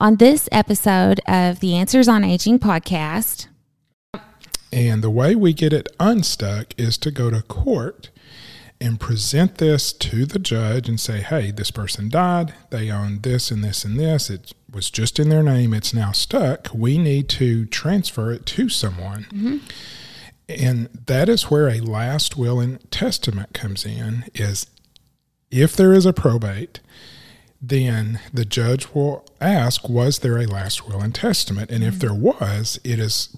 On 0.00 0.14
this 0.14 0.48
episode 0.52 1.20
of 1.26 1.58
the 1.58 1.74
Answers 1.74 2.06
on 2.06 2.22
Aging 2.22 2.60
podcast, 2.60 3.48
And 4.72 5.02
the 5.02 5.10
way 5.10 5.34
we 5.34 5.52
get 5.52 5.72
it 5.72 5.88
unstuck 5.98 6.72
is 6.78 6.96
to 6.98 7.10
go 7.10 7.30
to 7.30 7.42
court 7.42 8.10
and 8.80 9.00
present 9.00 9.58
this 9.58 9.92
to 9.94 10.24
the 10.24 10.38
judge 10.38 10.88
and 10.88 11.00
say, 11.00 11.20
hey, 11.20 11.50
this 11.50 11.72
person 11.72 12.08
died. 12.08 12.54
They 12.70 12.92
own 12.92 13.22
this 13.22 13.50
and 13.50 13.64
this 13.64 13.84
and 13.84 13.98
this. 13.98 14.30
It 14.30 14.52
was 14.72 14.88
just 14.88 15.18
in 15.18 15.30
their 15.30 15.42
name. 15.42 15.74
It's 15.74 15.92
now 15.92 16.12
stuck. 16.12 16.68
We 16.72 16.96
need 16.96 17.28
to 17.30 17.66
transfer 17.66 18.30
it 18.30 18.46
to 18.46 18.68
someone. 18.68 19.24
Mm-hmm. 19.24 19.56
And 20.48 20.88
that 21.06 21.28
is 21.28 21.50
where 21.50 21.68
a 21.68 21.80
last 21.80 22.36
will 22.36 22.60
and 22.60 22.88
testament 22.92 23.52
comes 23.52 23.84
in 23.84 24.26
is 24.32 24.68
if 25.50 25.74
there 25.74 25.92
is 25.92 26.06
a 26.06 26.12
probate, 26.12 26.78
then 27.60 28.20
the 28.32 28.44
judge 28.44 28.94
will 28.94 29.24
ask, 29.40 29.88
was 29.88 30.20
there 30.20 30.38
a 30.38 30.46
last 30.46 30.88
will 30.88 31.00
and 31.00 31.14
testament? 31.14 31.70
And 31.70 31.82
if 31.82 31.94
mm. 31.94 32.00
there 32.00 32.14
was, 32.14 32.78
it 32.84 32.98
is 32.98 33.36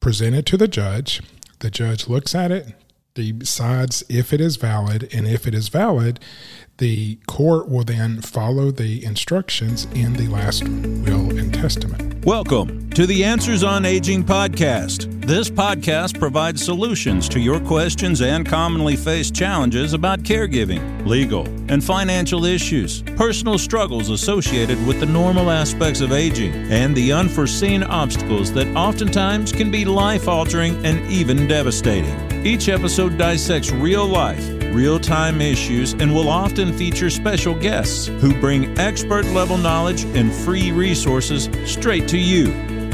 presented 0.00 0.46
to 0.46 0.56
the 0.56 0.68
judge. 0.68 1.22
The 1.60 1.70
judge 1.70 2.08
looks 2.08 2.34
at 2.34 2.50
it, 2.50 2.74
decides 3.14 4.02
if 4.08 4.32
it 4.32 4.40
is 4.40 4.56
valid, 4.56 5.08
and 5.14 5.26
if 5.26 5.46
it 5.46 5.54
is 5.54 5.68
valid, 5.68 6.18
the 6.78 7.16
court 7.28 7.68
will 7.68 7.84
then 7.84 8.20
follow 8.20 8.72
the 8.72 9.04
instructions 9.04 9.84
in 9.94 10.14
the 10.14 10.26
last 10.26 10.64
will 10.64 11.30
and 11.38 11.54
testament. 11.54 12.24
Welcome 12.24 12.90
to 12.90 13.06
the 13.06 13.22
Answers 13.22 13.62
on 13.62 13.84
Aging 13.84 14.24
podcast. 14.24 15.24
This 15.24 15.48
podcast 15.48 16.18
provides 16.18 16.64
solutions 16.64 17.28
to 17.28 17.38
your 17.38 17.60
questions 17.60 18.20
and 18.20 18.44
commonly 18.44 18.96
faced 18.96 19.32
challenges 19.32 19.92
about 19.92 20.24
caregiving, 20.24 21.06
legal, 21.06 21.46
and 21.68 21.84
financial 21.84 22.44
issues, 22.44 23.02
personal 23.14 23.58
struggles 23.58 24.10
associated 24.10 24.84
with 24.88 24.98
the 24.98 25.06
normal 25.06 25.52
aspects 25.52 26.00
of 26.00 26.10
aging, 26.10 26.52
and 26.52 26.96
the 26.96 27.12
unforeseen 27.12 27.84
obstacles 27.84 28.52
that 28.54 28.66
oftentimes 28.74 29.52
can 29.52 29.70
be 29.70 29.84
life 29.84 30.26
altering 30.26 30.84
and 30.84 31.08
even 31.08 31.46
devastating. 31.46 32.33
Each 32.44 32.68
episode 32.68 33.16
dissects 33.16 33.72
real 33.72 34.06
life, 34.06 34.46
real 34.74 35.00
time 35.00 35.40
issues, 35.40 35.94
and 35.94 36.14
will 36.14 36.28
often 36.28 36.74
feature 36.74 37.08
special 37.08 37.54
guests 37.54 38.08
who 38.08 38.38
bring 38.38 38.78
expert 38.78 39.24
level 39.28 39.56
knowledge 39.56 40.04
and 40.04 40.30
free 40.30 40.70
resources 40.70 41.48
straight 41.64 42.06
to 42.08 42.18
you. 42.18 42.48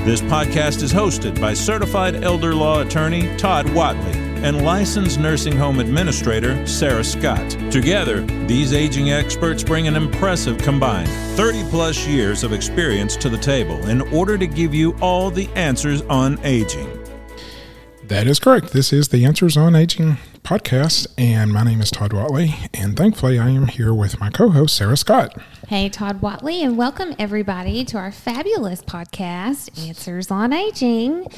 This 0.04 0.20
podcast 0.20 0.82
is 0.82 0.92
hosted 0.92 1.40
by 1.40 1.52
certified 1.54 2.22
elder 2.22 2.54
law 2.54 2.82
attorney 2.82 3.36
Todd 3.38 3.68
Watley 3.74 4.12
and 4.44 4.64
licensed 4.64 5.18
nursing 5.18 5.56
home 5.56 5.80
administrator 5.80 6.64
Sarah 6.64 7.02
Scott. 7.02 7.50
Together, 7.72 8.20
these 8.46 8.72
aging 8.72 9.10
experts 9.10 9.64
bring 9.64 9.88
an 9.88 9.96
impressive 9.96 10.58
combined 10.58 11.10
30 11.36 11.64
plus 11.64 12.06
years 12.06 12.44
of 12.44 12.52
experience 12.52 13.16
to 13.16 13.28
the 13.28 13.36
table 13.36 13.84
in 13.88 14.00
order 14.12 14.38
to 14.38 14.46
give 14.46 14.72
you 14.72 14.96
all 15.00 15.28
the 15.28 15.48
answers 15.56 16.02
on 16.02 16.38
aging. 16.44 16.99
That 18.10 18.26
is 18.26 18.40
correct. 18.40 18.72
This 18.72 18.92
is 18.92 19.10
the 19.10 19.24
Answers 19.24 19.56
on 19.56 19.76
Aging 19.76 20.16
podcast, 20.42 21.06
and 21.16 21.52
my 21.52 21.62
name 21.62 21.80
is 21.80 21.92
Todd 21.92 22.12
Watley. 22.12 22.56
And 22.74 22.96
thankfully, 22.96 23.38
I 23.38 23.50
am 23.50 23.68
here 23.68 23.94
with 23.94 24.18
my 24.18 24.30
co 24.30 24.50
host, 24.50 24.74
Sarah 24.74 24.96
Scott. 24.96 25.40
hey, 25.68 25.88
Todd 25.88 26.20
Watley, 26.20 26.60
and 26.60 26.76
welcome 26.76 27.14
everybody 27.20 27.84
to 27.84 27.98
our 27.98 28.10
fabulous 28.10 28.82
podcast, 28.82 29.86
Answers 29.86 30.28
on 30.28 30.52
Aging. 30.52 31.28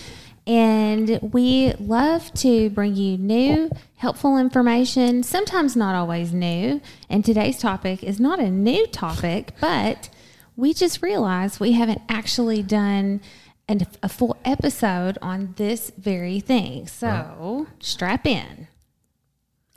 And 0.47 1.21
we 1.21 1.75
love 1.75 2.33
to 2.37 2.71
bring 2.71 2.97
you 2.97 3.19
new, 3.19 3.71
helpful 3.97 4.39
information, 4.39 5.23
sometimes 5.23 5.77
not 5.77 5.95
always 5.95 6.33
new. 6.33 6.81
And 7.11 7.23
today's 7.23 7.59
topic 7.59 8.03
is 8.03 8.19
not 8.19 8.41
a 8.41 8.51
new 8.51 8.87
topic, 8.87 9.51
but 9.61 10.09
we 10.57 10.73
just 10.73 11.03
realized 11.03 11.61
we 11.61 11.73
haven't 11.73 12.01
actually 12.09 12.63
done 12.63 13.21
an, 13.69 13.87
a 14.03 14.09
full 14.09 14.37
episode 14.45 15.19
on 15.23 15.55
this 15.57 15.91
very 15.97 16.41
thing. 16.41 16.87
So 16.87 17.67
strap 17.81 18.27
in. 18.27 18.69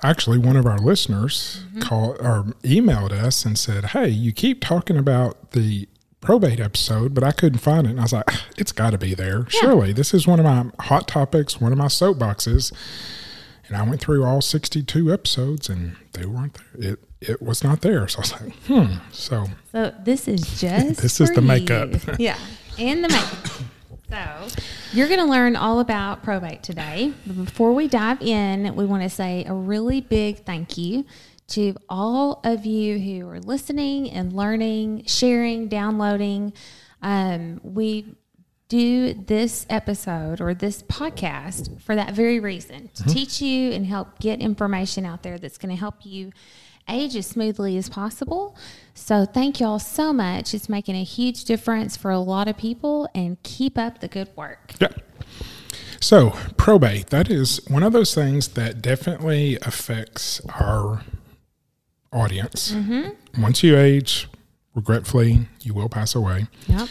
Actually, 0.04 0.38
one 0.38 0.58
of 0.58 0.66
our 0.66 0.78
listeners 0.78 1.64
called 1.80 2.18
or 2.20 2.44
emailed 2.64 3.12
us 3.14 3.46
and 3.46 3.58
said, 3.58 3.86
Hey, 3.86 4.10
you 4.10 4.34
keep 4.34 4.62
talking 4.62 4.98
about 4.98 5.52
the 5.52 5.88
probate 6.20 6.60
episode, 6.60 7.14
but 7.14 7.24
I 7.24 7.32
couldn't 7.32 7.60
find 7.60 7.88
it. 7.88 7.92
And 7.92 8.00
I 8.00 8.04
was 8.04 8.12
like, 8.14 8.30
It's 8.58 8.74
got 8.74 8.90
to 8.90 8.98
be 8.98 9.14
there. 9.14 9.46
Surely. 9.50 9.94
This 9.94 10.14
is 10.14 10.28
one 10.28 10.40
of 10.40 10.46
my 10.46 10.66
hot 10.86 11.08
topics, 11.08 11.62
one 11.62 11.72
of 11.72 11.78
my 11.78 11.86
soapboxes. 11.88 12.74
And 13.68 13.78
I 13.78 13.84
went 13.84 14.02
through 14.02 14.26
all 14.26 14.42
62 14.42 15.12
episodes 15.14 15.70
and 15.70 15.96
they 16.14 16.26
weren't 16.26 16.58
there. 16.78 16.92
It, 16.94 17.00
it 17.22 17.42
was 17.42 17.64
not 17.64 17.82
there. 17.82 18.06
So 18.10 18.18
I 18.18 18.22
was 18.22 18.32
like, 18.34 18.54
Hmm. 18.68 18.98
So 19.12 19.46
So 19.72 19.94
this 20.04 20.28
is 20.28 20.42
just 20.60 21.02
This 21.02 21.22
is 21.22 21.32
the 21.32 21.42
makeup. 21.42 21.94
you. 21.94 22.14
yeah, 22.20 22.38
and 22.78 23.02
the 23.04 23.08
makeup. 23.10 23.65
So 24.10 24.48
you're 24.94 25.08
going 25.08 25.20
to 25.20 25.26
learn 25.26 25.56
all 25.56 25.80
about 25.80 26.24
probate 26.24 26.64
today. 26.64 27.14
But 27.26 27.46
before 27.46 27.74
we 27.74 27.88
dive 27.88 28.22
in, 28.22 28.76
we 28.76 28.86
want 28.86 29.04
to 29.04 29.10
say 29.10 29.46
a 29.46 29.54
really 29.54 30.02
big 30.02 30.46
thank 30.46 30.78
you 30.78 31.06
to 31.48 31.76
all 31.90 32.40
of 32.44 32.66
you 32.66 33.00
who 33.00 33.28
are 33.30 33.40
listening 33.40 34.10
and 34.10 34.34
learning, 34.34 35.06
sharing, 35.06 35.68
downloading. 35.68 36.54
Um, 37.02 37.62
we 37.64 38.16
do 38.68 39.14
this 39.14 39.66
episode 39.70 40.42
or 40.42 40.54
this 40.54 40.82
podcast 40.84 41.82
for 41.82 41.96
that 41.96 42.14
very 42.14 42.40
reason 42.40 42.90
to 42.96 43.04
teach 43.04 43.42
you 43.42 43.72
and 43.72 43.86
help 43.86 44.20
get 44.20 44.40
information 44.40 45.06
out 45.06 45.22
there 45.22 45.38
that's 45.38 45.58
going 45.60 45.74
to 45.74 45.80
help 45.80 46.04
you 46.04 46.32
age 46.90 47.16
as 47.16 47.28
smoothly 47.28 47.78
as 47.78 47.90
possible. 47.90 48.56
So, 48.94 49.26
thank 49.26 49.60
y'all 49.60 49.80
so 49.80 50.14
much. 50.14 50.54
It's 50.54 50.70
making 50.70 50.96
a 50.96 51.04
huge 51.04 51.44
difference 51.46 51.98
for 51.98 52.12
a 52.12 52.20
lot 52.20 52.48
of 52.48 52.58
people 52.58 53.10
and 53.14 53.42
keep 53.44 53.78
up 53.78 54.00
the 54.00 54.08
good 54.08 54.30
work. 54.36 54.74
Yeah. 54.80 54.90
So, 56.00 56.32
probate, 56.58 57.08
that 57.08 57.30
is 57.32 57.60
one 57.68 57.82
of 57.84 57.94
those 57.94 58.14
things 58.14 58.50
that 58.50 58.82
definitely 58.82 59.58
affects 59.64 60.40
our 60.60 61.04
audience. 62.14 62.72
Mm-hmm. 62.72 63.42
Once 63.42 63.64
you 63.64 63.76
age, 63.78 64.28
regretfully, 64.76 65.48
you 65.62 65.74
will 65.74 65.90
pass 65.90 66.14
away. 66.16 66.48
Yep. 66.68 66.88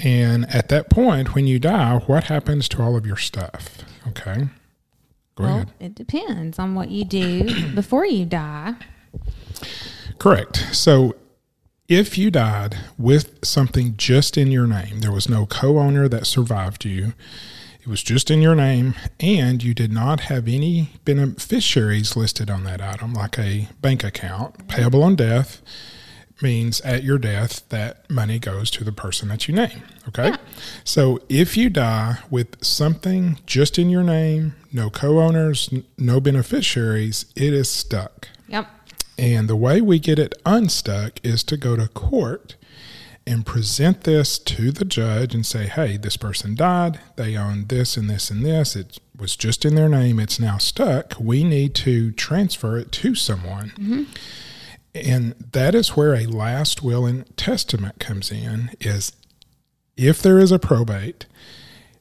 And 0.00 0.44
at 0.54 0.68
that 0.68 0.90
point, 0.90 1.34
when 1.34 1.46
you 1.46 1.58
die, 1.58 1.98
what 2.06 2.24
happens 2.24 2.68
to 2.70 2.82
all 2.82 2.96
of 2.96 3.06
your 3.06 3.16
stuff? 3.16 3.78
Okay. 4.08 4.48
Go 5.36 5.44
Well, 5.44 5.54
ahead. 5.56 5.70
it 5.80 5.94
depends 5.94 6.58
on 6.58 6.74
what 6.74 6.90
you 6.90 7.04
do 7.04 7.70
before 7.74 8.04
you 8.06 8.24
die. 8.24 8.74
Correct. 10.18 10.68
So, 10.72 11.14
if 11.88 12.18
you 12.18 12.30
died 12.32 12.76
with 12.98 13.44
something 13.44 13.96
just 13.96 14.36
in 14.36 14.50
your 14.50 14.66
name, 14.66 15.00
there 15.00 15.12
was 15.12 15.28
no 15.28 15.46
co 15.46 15.78
owner 15.78 16.08
that 16.08 16.26
survived 16.26 16.84
you, 16.84 17.12
it 17.80 17.86
was 17.86 18.02
just 18.02 18.30
in 18.30 18.42
your 18.42 18.56
name, 18.56 18.94
and 19.20 19.62
you 19.62 19.72
did 19.72 19.92
not 19.92 20.22
have 20.22 20.48
any 20.48 20.90
beneficiaries 21.04 22.16
listed 22.16 22.50
on 22.50 22.64
that 22.64 22.80
item, 22.80 23.12
like 23.12 23.38
a 23.38 23.68
bank 23.80 24.02
account, 24.02 24.66
payable 24.66 25.04
on 25.04 25.14
death 25.14 25.62
means 26.42 26.80
at 26.82 27.02
your 27.02 27.18
death 27.18 27.66
that 27.70 28.08
money 28.10 28.38
goes 28.38 28.70
to 28.70 28.84
the 28.84 28.92
person 28.92 29.28
that 29.28 29.48
you 29.48 29.54
name. 29.54 29.82
Okay. 30.08 30.32
So 30.84 31.20
if 31.28 31.56
you 31.56 31.70
die 31.70 32.18
with 32.30 32.62
something 32.62 33.38
just 33.46 33.78
in 33.78 33.88
your 33.88 34.02
name, 34.02 34.54
no 34.72 34.90
co 34.90 35.20
owners, 35.20 35.72
no 35.96 36.20
beneficiaries, 36.20 37.26
it 37.34 37.52
is 37.52 37.70
stuck. 37.70 38.28
Yep. 38.48 38.68
And 39.18 39.48
the 39.48 39.56
way 39.56 39.80
we 39.80 39.98
get 39.98 40.18
it 40.18 40.34
unstuck 40.44 41.20
is 41.24 41.42
to 41.44 41.56
go 41.56 41.76
to 41.76 41.88
court 41.88 42.56
and 43.26 43.44
present 43.44 44.04
this 44.04 44.38
to 44.38 44.70
the 44.70 44.84
judge 44.84 45.34
and 45.34 45.44
say, 45.44 45.66
hey, 45.66 45.96
this 45.96 46.16
person 46.16 46.54
died. 46.54 47.00
They 47.16 47.36
own 47.36 47.66
this 47.66 47.96
and 47.96 48.08
this 48.08 48.30
and 48.30 48.44
this. 48.44 48.76
It 48.76 48.98
was 49.18 49.34
just 49.36 49.64
in 49.64 49.74
their 49.74 49.88
name. 49.88 50.20
It's 50.20 50.38
now 50.38 50.58
stuck. 50.58 51.14
We 51.18 51.42
need 51.42 51.74
to 51.76 52.12
transfer 52.12 52.76
it 52.78 52.92
to 52.92 53.14
someone. 53.14 53.70
Mm-hmm. 53.70 54.02
And 54.94 55.34
that 55.52 55.74
is 55.74 55.96
where 55.96 56.14
a 56.14 56.26
last 56.26 56.82
will 56.82 57.04
and 57.04 57.36
testament 57.36 57.98
comes 57.98 58.30
in 58.30 58.70
is 58.80 59.12
if 59.96 60.22
there 60.22 60.38
is 60.38 60.52
a 60.52 60.58
probate, 60.58 61.26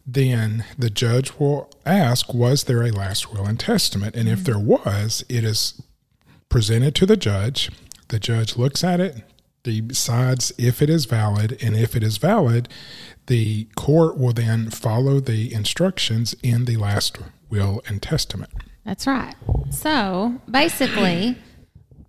then 0.06 0.64
the 0.78 0.90
judge 0.90 1.40
will 1.40 1.72
ask, 1.86 2.34
was 2.34 2.66
there 2.66 2.84
a 2.84 2.92
last 2.92 3.34
will 3.34 3.46
and 3.46 3.60
testament? 3.60 4.16
And 4.16 4.30
if 4.30 4.40
mm-hmm. 4.40 4.52
there 4.52 4.60
was, 4.60 5.26
it 5.28 5.44
is 5.44 5.82
presented 6.50 6.96
to 6.96 7.06
the 7.06 7.18
judge. 7.18 7.72
The 8.10 8.20
judge 8.20 8.56
looks 8.58 8.84
at 8.84 9.00
it, 9.00 9.24
decides 9.64 10.54
if 10.58 10.82
it 10.82 10.90
is 10.90 11.06
valid, 11.06 11.58
and 11.64 11.76
if 11.76 11.96
it 11.96 12.04
is 12.04 12.18
valid, 12.18 12.70
the 13.28 13.66
court 13.76 14.18
will 14.18 14.34
then 14.34 14.70
follow 14.70 15.20
the 15.20 15.52
instructions 15.54 16.36
in 16.44 16.66
the 16.66 16.78
last 16.78 17.18
will 17.50 17.82
and 17.88 18.02
testament. 18.02 18.52
That's 18.86 19.08
right. 19.08 19.34
So 19.72 20.40
basically, 20.50 21.38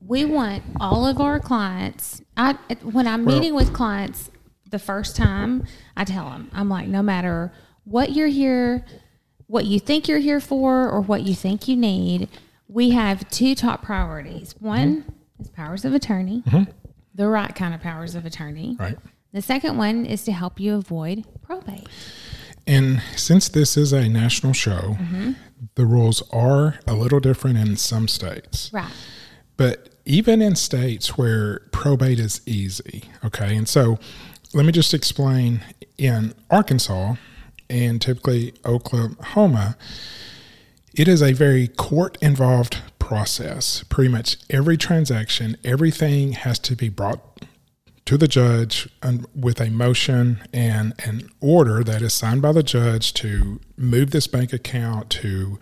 we 0.07 0.25
want 0.27 0.63
all 0.79 1.07
of 1.07 1.21
our 1.21 1.41
clients. 1.41 2.21
I 2.37 2.53
when 2.83 3.09
I'm 3.09 3.25
Well- 3.25 3.37
meeting 3.39 3.55
with 3.55 3.73
clients 3.73 4.31
the 4.71 4.79
first 4.79 5.17
time, 5.17 5.65
I 5.97 6.05
tell 6.05 6.29
them 6.31 6.51
I'm 6.53 6.69
like, 6.69 6.89
no 6.89 7.03
matter 7.03 7.53
what 7.85 8.13
you're 8.13 8.27
here, 8.29 8.85
what 9.47 9.65
you 9.65 9.81
think 9.81 10.07
you're 10.09 10.19
here 10.19 10.41
for, 10.41 10.89
or 10.91 11.01
what 11.01 11.23
you 11.23 11.35
think 11.35 11.67
you 11.67 11.77
need, 11.77 12.29
we 12.77 12.91
have 12.91 13.27
two 13.31 13.55
top 13.55 13.83
priorities. 13.83 14.55
One 14.59 15.01
mm-hmm. 15.01 15.43
is 15.43 15.49
powers 15.49 15.87
of 15.87 15.95
attorney, 15.95 16.43
mm-hmm. 16.47 16.71
the 17.15 17.27
right 17.27 17.55
kind 17.55 17.73
of 17.75 17.81
powers 17.81 18.15
of 18.15 18.27
attorney. 18.27 18.77
Right. 18.79 18.99
The 19.33 19.41
second 19.41 19.79
one 19.79 20.05
is 20.05 20.25
to 20.25 20.33
help 20.33 20.61
you 20.61 20.75
avoid 20.75 21.25
probate. 21.41 21.89
And 22.67 23.01
since 23.17 23.49
this 23.49 23.79
is 23.79 23.95
a 23.95 24.11
national 24.11 24.53
show, 24.53 24.99
mm-hmm. 25.01 25.33
the 25.75 25.87
rules 25.87 26.23
are 26.31 26.79
a 26.87 26.93
little 26.93 27.19
different 27.19 27.57
in 27.57 27.77
some 27.77 28.09
states. 28.09 28.71
Right. 28.75 28.93
But 29.57 29.89
even 30.05 30.43
in 30.43 30.55
states 30.55 31.17
where 31.17 31.61
probate 31.73 32.21
is 32.21 32.43
easy, 32.45 33.05
okay, 33.25 33.57
and 33.57 33.67
so 33.67 33.99
let 34.53 34.67
me 34.67 34.73
just 34.73 34.93
explain 34.93 35.63
in 35.97 36.35
Arkansas 36.51 37.15
and 37.71 38.03
typically 38.03 38.53
Oklahoma, 38.67 39.79
it 40.97 41.07
is 41.07 41.23
a 41.23 41.33
very 41.33 41.69
court 41.69 42.17
involved 42.21 42.79
process. 42.99 43.85
Pretty 43.89 44.09
much 44.09 44.39
every 44.51 44.77
transaction, 44.77 45.57
everything 45.63 46.33
has 46.33 46.59
to 46.61 46.75
be 46.75 46.89
brought 46.89 47.21
to 48.07 48.17
the 48.17 48.29
judge 48.29 48.89
with 49.35 49.61
a 49.61 49.69
motion 49.69 50.41
and 50.53 50.95
an 51.05 51.29
order 51.41 51.85
that 51.85 52.03
is 52.03 52.15
signed 52.15 52.41
by 52.41 52.53
the 52.53 52.63
judge 52.63 53.13
to 53.15 53.61
move 53.77 54.11
this 54.11 54.27
bank 54.27 54.53
account 54.53 55.11
to 55.11 55.59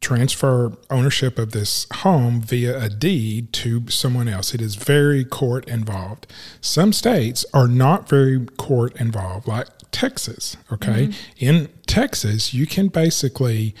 transfer 0.00 0.72
ownership 0.90 1.38
of 1.38 1.52
this 1.52 1.86
home 1.92 2.40
via 2.40 2.80
a 2.80 2.88
deed 2.88 3.52
to 3.52 3.88
someone 3.88 4.28
else. 4.28 4.54
It 4.54 4.60
is 4.60 4.76
very 4.76 5.24
court 5.24 5.68
involved. 5.68 6.26
Some 6.60 6.92
states 6.92 7.44
are 7.52 7.68
not 7.68 8.08
very 8.08 8.46
court 8.56 8.98
involved, 9.00 9.48
like 9.48 9.66
Texas. 9.90 10.56
Okay. 10.72 11.10
In 11.38 11.68
Texas, 11.86 12.54
you 12.54 12.66
can 12.66 12.88
basically 12.88 13.74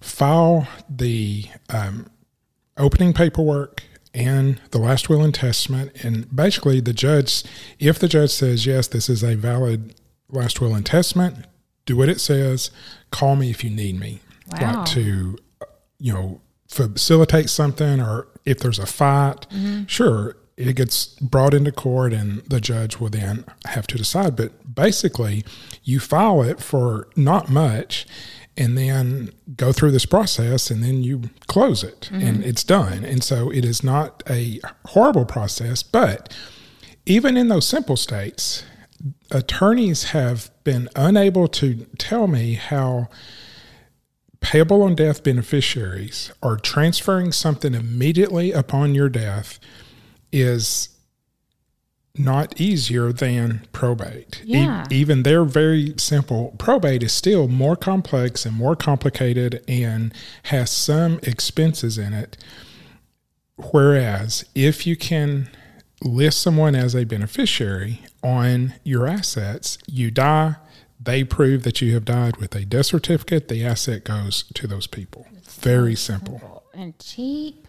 file 0.00 0.66
the 0.88 1.44
um, 1.68 2.10
opening 2.76 3.12
paperwork 3.12 3.82
and 4.12 4.60
the 4.72 4.78
last 4.78 5.08
will 5.08 5.22
and 5.22 5.34
testament. 5.34 5.92
And 6.02 6.34
basically, 6.34 6.80
the 6.80 6.92
judge, 6.92 7.44
if 7.78 7.98
the 7.98 8.08
judge 8.08 8.30
says, 8.30 8.66
yes, 8.66 8.88
this 8.88 9.08
is 9.08 9.22
a 9.22 9.36
valid 9.36 9.94
last 10.28 10.60
will 10.60 10.74
and 10.74 10.84
testament, 10.84 11.46
do 11.86 11.96
what 11.96 12.08
it 12.08 12.20
says, 12.20 12.70
call 13.10 13.36
me 13.36 13.50
if 13.50 13.62
you 13.62 13.70
need 13.70 13.98
me. 14.00 14.20
Wow. 14.52 14.78
Like 14.78 14.86
to, 14.90 15.38
you 16.00 16.12
know, 16.12 16.40
facilitate 16.68 17.50
something 17.50 18.00
or 18.00 18.28
if 18.44 18.58
there's 18.58 18.78
a 18.78 18.86
fight, 18.86 19.46
mm-hmm. 19.50 19.84
sure, 19.86 20.36
it 20.56 20.76
gets 20.76 21.06
brought 21.20 21.54
into 21.54 21.72
court 21.72 22.12
and 22.12 22.42
the 22.42 22.60
judge 22.60 22.98
will 22.98 23.08
then 23.08 23.44
have 23.66 23.86
to 23.88 23.96
decide. 23.96 24.36
But 24.36 24.74
basically, 24.74 25.44
you 25.84 26.00
file 26.00 26.42
it 26.42 26.60
for 26.60 27.08
not 27.16 27.48
much 27.48 28.06
and 28.56 28.76
then 28.76 29.30
go 29.56 29.72
through 29.72 29.90
this 29.90 30.06
process 30.06 30.70
and 30.70 30.82
then 30.82 31.02
you 31.02 31.22
close 31.46 31.82
it 31.82 32.10
mm-hmm. 32.12 32.26
and 32.26 32.44
it's 32.44 32.64
done. 32.64 33.04
And 33.04 33.24
so 33.24 33.50
it 33.50 33.64
is 33.64 33.82
not 33.82 34.22
a 34.28 34.60
horrible 34.86 35.24
process, 35.24 35.82
but 35.82 36.34
even 37.06 37.36
in 37.36 37.48
those 37.48 37.66
simple 37.66 37.96
states, 37.96 38.64
attorneys 39.30 40.04
have 40.10 40.50
been 40.64 40.88
unable 40.94 41.48
to 41.48 41.86
tell 41.96 42.26
me 42.26 42.54
how 42.54 43.08
payable 44.40 44.82
on 44.82 44.94
death 44.94 45.22
beneficiaries 45.22 46.32
are 46.42 46.56
transferring 46.56 47.32
something 47.32 47.74
immediately 47.74 48.52
upon 48.52 48.94
your 48.94 49.08
death 49.08 49.58
is 50.32 50.88
not 52.16 52.60
easier 52.60 53.12
than 53.12 53.66
probate. 53.72 54.42
E- 54.44 54.54
Yeah. 54.58 54.84
even 54.90 55.22
they're 55.22 55.44
very 55.44 55.94
simple. 55.96 56.54
Probate 56.58 57.02
is 57.02 57.12
still 57.12 57.48
more 57.48 57.76
complex 57.76 58.44
and 58.44 58.56
more 58.56 58.74
complicated 58.74 59.62
and 59.68 60.12
has 60.44 60.70
some 60.70 61.20
expenses 61.22 61.98
in 61.98 62.12
it. 62.12 62.36
Whereas 63.72 64.44
if 64.54 64.86
you 64.86 64.96
can 64.96 65.48
list 66.02 66.40
someone 66.40 66.74
as 66.74 66.94
a 66.94 67.04
beneficiary 67.04 68.00
on 68.22 68.74
your 68.84 69.06
assets, 69.06 69.78
you 69.86 70.10
die, 70.10 70.56
they 71.02 71.24
prove 71.24 71.62
that 71.62 71.80
you 71.80 71.94
have 71.94 72.04
died 72.04 72.36
with 72.36 72.54
a 72.54 72.64
death 72.64 72.86
certificate, 72.86 73.48
the 73.48 73.64
asset 73.64 74.04
goes 74.04 74.44
to 74.54 74.66
those 74.66 74.86
people. 74.86 75.26
Very 75.60 75.94
simple. 75.96 76.64
And 76.74 76.98
cheap. 76.98 77.66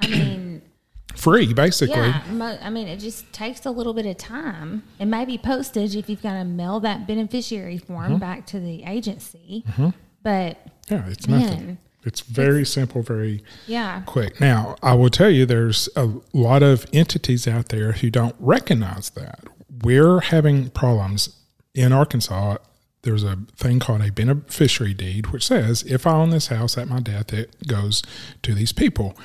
I 0.00 0.06
mean, 0.08 0.62
Free, 1.14 1.52
basically. 1.52 1.96
yeah. 1.96 2.22
Mo- 2.30 2.58
I 2.62 2.70
mean, 2.70 2.86
it 2.88 2.98
just 2.98 3.30
takes 3.32 3.66
a 3.66 3.70
little 3.70 3.92
bit 3.92 4.06
of 4.06 4.16
time 4.16 4.84
and 5.00 5.10
maybe 5.10 5.36
postage 5.38 5.96
if 5.96 6.08
you've 6.08 6.22
got 6.22 6.34
to 6.34 6.44
mail 6.44 6.80
that 6.80 7.06
beneficiary 7.06 7.78
form 7.78 8.12
Mm-hmm. 8.12 8.18
back 8.18 8.46
to 8.46 8.60
the 8.60 8.84
agency. 8.84 9.64
But 10.22 10.58
Yeah, 10.88 11.06
it's 11.08 11.26
Man. 11.28 11.40
nothing. 11.40 11.78
It's 12.04 12.20
very 12.22 12.64
simple, 12.64 13.02
very 13.02 13.42
yeah, 13.66 14.00
quick. 14.06 14.40
Now, 14.40 14.76
I 14.82 14.94
will 14.94 15.10
tell 15.10 15.28
you, 15.28 15.44
there's 15.44 15.86
a 15.96 16.08
lot 16.32 16.62
of 16.62 16.86
entities 16.94 17.46
out 17.46 17.68
there 17.68 17.92
who 17.92 18.08
don't 18.08 18.34
recognize 18.38 19.10
that. 19.10 19.40
We're 19.82 20.20
having 20.20 20.70
problems 20.70 21.36
in 21.74 21.92
Arkansas. 21.92 22.56
There's 23.02 23.24
a 23.24 23.38
thing 23.56 23.78
called 23.78 24.02
a 24.02 24.12
beneficiary 24.12 24.92
deed, 24.92 25.28
which 25.28 25.46
says 25.46 25.82
if 25.84 26.06
I 26.06 26.12
own 26.12 26.30
this 26.30 26.48
house 26.48 26.76
at 26.76 26.88
my 26.88 27.00
death, 27.00 27.32
it 27.32 27.66
goes 27.66 28.02
to 28.42 28.54
these 28.54 28.72
people. 28.72 29.16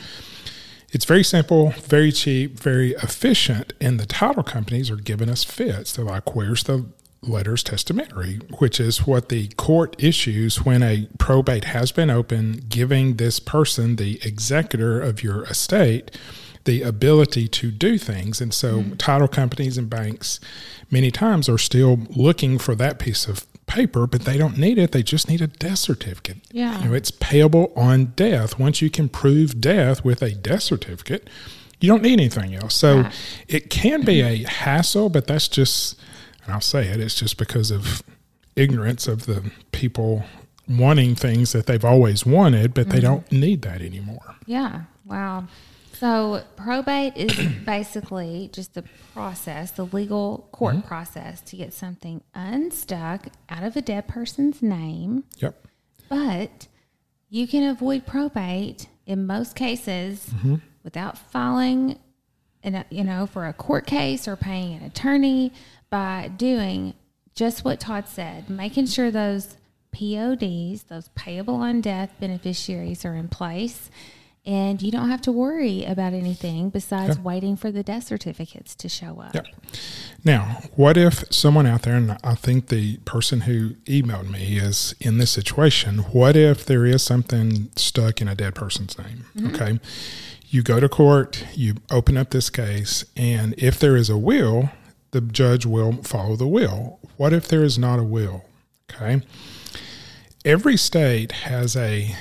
It's 0.92 1.04
very 1.04 1.25
simple, 1.25 1.72
very 1.72 2.13
cheap, 2.13 2.57
very 2.57 2.92
efficient, 2.94 3.74
and 3.81 4.00
the 4.00 4.06
title 4.06 4.44
companies 4.44 4.89
are 4.89 4.95
giving 4.95 5.30
us 5.30 5.44
fits. 5.44 5.92
They're 5.92 6.06
like, 6.06 6.36
"Where's 6.36 6.63
the 6.63 6.86
letters 7.22 7.63
testamentary?" 7.63 8.36
Which 8.60 8.80
is 8.80 9.06
what 9.06 9.27
the 9.27 9.48
court 9.57 9.98
issues 10.00 10.63
when 10.63 10.81
a 10.81 11.10
probate 11.18 11.66
has 11.66 11.92
been 11.92 12.10
open, 12.10 12.63
giving 12.69 13.16
this 13.16 13.42
person, 13.42 13.98
the 13.98 14.22
executor 14.24 15.01
of 15.01 15.22
your 15.22 15.44
estate, 15.44 16.12
the 16.63 16.81
ability 16.81 17.50
to 17.50 17.72
do 17.72 17.98
things. 17.98 18.39
And 18.39 18.54
so, 18.54 18.80
mm-hmm. 18.80 18.94
title 18.94 19.27
companies 19.27 19.77
and 19.77 19.89
banks, 19.89 20.39
many 20.89 21.12
times, 21.12 21.50
are 21.50 21.57
still 21.57 22.00
looking 22.16 22.57
for 22.57 22.74
that 22.75 23.00
piece 23.00 23.27
of 23.27 23.45
paper, 23.67 24.07
but 24.07 24.21
they 24.21 24.38
don't 24.38 24.57
need 24.57 24.77
it. 24.77 24.91
They 24.91 25.03
just 25.03 25.27
need 25.27 25.41
a 25.41 25.47
death 25.47 25.79
certificate. 25.79 26.38
Yeah. 26.51 26.79
You 26.81 26.89
know, 26.89 26.94
it's 26.94 27.12
payable 27.12 27.73
on 27.75 28.13
death. 28.15 28.59
Once 28.59 28.81
you 28.81 28.89
can 28.89 29.09
prove 29.09 29.59
death 29.59 30.03
with 30.06 30.21
a 30.21 30.31
death 30.31 30.63
certificate, 30.63 31.29
you 31.79 31.89
don't 31.89 32.03
need 32.03 32.13
anything 32.13 32.56
else. 32.56 32.75
So 32.75 33.01
Right. 33.01 33.13
it 33.47 33.69
can 33.69 34.03
be 34.03 34.21
a 34.21 34.47
hassle, 34.47 35.09
but 35.09 35.27
that's 35.27 35.47
just, 35.47 36.00
and 36.44 36.53
I'll 36.53 36.62
say 36.62 36.88
it, 36.88 37.00
it's 37.00 37.15
just 37.15 37.38
because 37.38 37.71
of 37.71 38.01
ignorance 38.56 39.07
of 39.07 39.25
the 39.25 39.51
people 39.71 40.23
wanting 40.67 41.15
things 41.15 41.51
that 41.51 41.65
they've 41.67 41.85
always 41.85 42.25
wanted, 42.25 42.73
but 42.73 42.89
they 42.89 42.97
mm-hmm. 42.97 43.06
don't 43.06 43.31
need 43.31 43.62
that 43.63 43.81
anymore. 43.81 44.35
yeah. 44.45 44.83
Wow. 45.06 45.45
So 46.00 46.44
probate 46.57 47.15
is 47.15 47.38
basically 47.65 48.50
just 48.53 48.74
the 48.74 48.83
process, 49.13 49.71
the 49.71 49.86
legal 49.86 50.47
court 50.51 50.75
Mm-hmm. 50.75 50.88
process 50.88 51.42
to 51.42 51.56
get 51.56 51.74
something 51.74 52.21
unstuck 52.33 53.27
out 53.50 53.63
of 53.63 53.75
a 53.75 53.81
dead 53.81 54.08
person's 54.08 54.62
name. 54.62 55.24
Yep. 55.38 55.67
But 56.10 56.67
you 57.29 57.48
can 57.48 57.63
avoid 57.70 58.05
probate 58.05 58.88
in 59.05 59.25
most 59.25 59.55
cases 59.55 60.27
Mm-hmm. 60.36 60.55
without 60.84 61.17
filing, 61.17 61.98
an, 62.63 62.84
you 62.89 63.03
know, 63.03 63.25
for 63.25 63.46
a 63.48 63.53
court 63.53 63.86
case 63.86 64.27
or 64.27 64.36
paying 64.36 64.74
an 64.77 64.84
attorney 64.84 65.53
by 65.89 66.29
doing 66.36 66.93
just 67.36 67.63
what 67.63 67.79
Todd 67.79 68.08
said, 68.08 68.50
making 68.50 68.88
sure 68.88 69.12
those 69.12 69.55
PODs, 69.93 70.84
those 70.84 71.10
payable 71.15 71.55
on 71.55 71.79
death 71.81 72.12
beneficiaries, 72.20 73.05
are 73.05 73.15
in 73.15 73.27
place. 73.29 73.89
And 74.46 74.80
you 74.80 74.92
don't 74.92 75.10
have 75.10 75.22
to 75.22 75.32
worry 75.32 75.84
about 75.86 76.14
anything 76.14 76.70
besides 76.70 77.18
waiting 77.18 77.58
for 77.58 77.72
the 77.72 77.82
death 77.82 78.04
certificates 78.04 78.75
to 78.75 78.88
show 78.88 79.20
up. 79.20 79.34
Yep. 79.34 79.48
Now, 80.24 80.62
what 80.75 80.98
if 80.98 81.24
someone 81.34 81.66
out 81.66 81.82
there, 81.82 81.96
and 81.96 82.16
I 82.24 82.36
think 82.36 82.68
the 82.68 82.98
person 82.98 83.42
who 83.42 83.72
emailed 83.86 84.30
me 84.30 84.58
is 84.58 84.94
in 85.00 85.18
this 85.18 85.32
situation, 85.32 86.00
what 86.12 86.36
if 86.36 86.64
there 86.64 86.86
is 86.86 87.02
something 87.02 87.72
stuck 87.75 88.22
in 88.22 88.28
a 88.28 88.36
dead 88.36 88.54
person's 88.54 88.96
name? 89.00 89.25
Mm-hmm. 89.36 89.56
Okay. 89.56 89.80
You 90.48 90.62
go 90.62 90.80
to 90.80 90.88
court, 90.88 91.44
you 91.56 91.75
open 91.90 92.16
up 92.16 92.30
this 92.30 92.52
case, 92.52 93.04
and 93.18 93.56
if 93.58 93.80
there 93.80 93.96
is 93.96 94.12
a 94.12 94.18
will, 94.18 94.70
the 95.10 95.22
judge 95.22 95.66
will 95.66 96.04
follow 96.04 96.36
the 96.36 96.48
will. 96.48 97.00
What 97.18 97.34
if 97.34 97.48
there 97.48 97.64
is 97.64 97.80
not 97.80 97.98
a 97.98 98.04
will? 98.04 98.46
Okay. 98.92 99.24
Every 100.46 100.78
state 100.78 101.32
has 101.32 101.75
a 101.75 102.16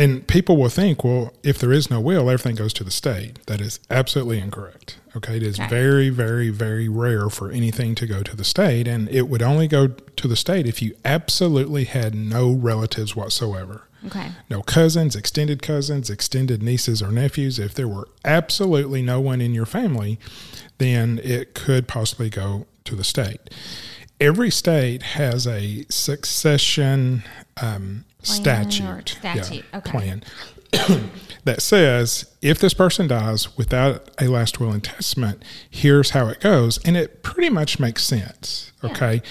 and 0.00 0.26
people 0.26 0.56
will 0.56 0.70
think, 0.70 1.04
well, 1.04 1.32
if 1.42 1.58
there 1.58 1.72
is 1.72 1.90
no 1.90 2.00
will, 2.00 2.30
everything 2.30 2.56
goes 2.56 2.72
to 2.74 2.84
the 2.84 2.90
state. 2.90 3.44
That 3.46 3.60
is 3.60 3.78
absolutely 3.90 4.38
incorrect. 4.38 4.96
Okay. 5.16 5.36
It 5.36 5.42
is 5.42 5.58
Okay. 5.60 5.68
very, 5.68 6.08
very, 6.08 6.48
very 6.48 6.88
rare 6.88 7.28
for 7.28 7.50
anything 7.50 7.94
to 7.96 8.06
go 8.06 8.22
to 8.22 8.34
the 8.34 8.44
state. 8.44 8.88
And 8.88 9.08
it 9.10 9.28
would 9.28 9.42
only 9.42 9.68
go 9.68 9.88
to 9.88 10.28
the 10.28 10.36
state 10.36 10.66
if 10.66 10.80
you 10.80 10.94
absolutely 11.04 11.84
had 11.84 12.14
no 12.14 12.50
relatives 12.50 13.14
whatsoever. 13.14 13.82
Okay. 14.06 14.28
No 14.48 14.62
cousins, 14.62 15.14
extended 15.14 15.60
cousins, 15.62 16.08
extended 16.08 16.62
nieces 16.62 17.02
or 17.02 17.12
nephews. 17.12 17.58
If 17.58 17.74
there 17.74 17.88
were 17.88 18.08
absolutely 18.24 19.02
no 19.02 19.20
one 19.20 19.42
in 19.42 19.52
your 19.52 19.66
family, 19.66 20.18
then 20.78 21.20
it 21.22 21.54
could 21.54 21.86
possibly 21.86 22.30
go 22.30 22.66
to 22.84 22.96
the 22.96 23.04
state. 23.04 23.40
Every 24.18 24.50
state 24.50 25.02
has 25.02 25.46
a 25.46 25.84
succession 25.90 27.24
um, 27.60 28.04
Statute, 28.22 29.08
statute, 29.08 29.64
okay. 29.74 29.90
plan. 29.90 30.22
that 31.44 31.62
says 31.62 32.30
if 32.42 32.58
this 32.58 32.74
person 32.74 33.08
dies 33.08 33.56
without 33.56 34.10
a 34.20 34.28
last 34.28 34.60
will 34.60 34.70
and 34.70 34.84
testament, 34.84 35.42
here's 35.68 36.10
how 36.10 36.28
it 36.28 36.40
goes. 36.40 36.78
And 36.84 36.96
it 36.96 37.22
pretty 37.22 37.50
much 37.50 37.78
makes 37.78 38.04
sense. 38.04 38.72
Okay. 38.84 39.22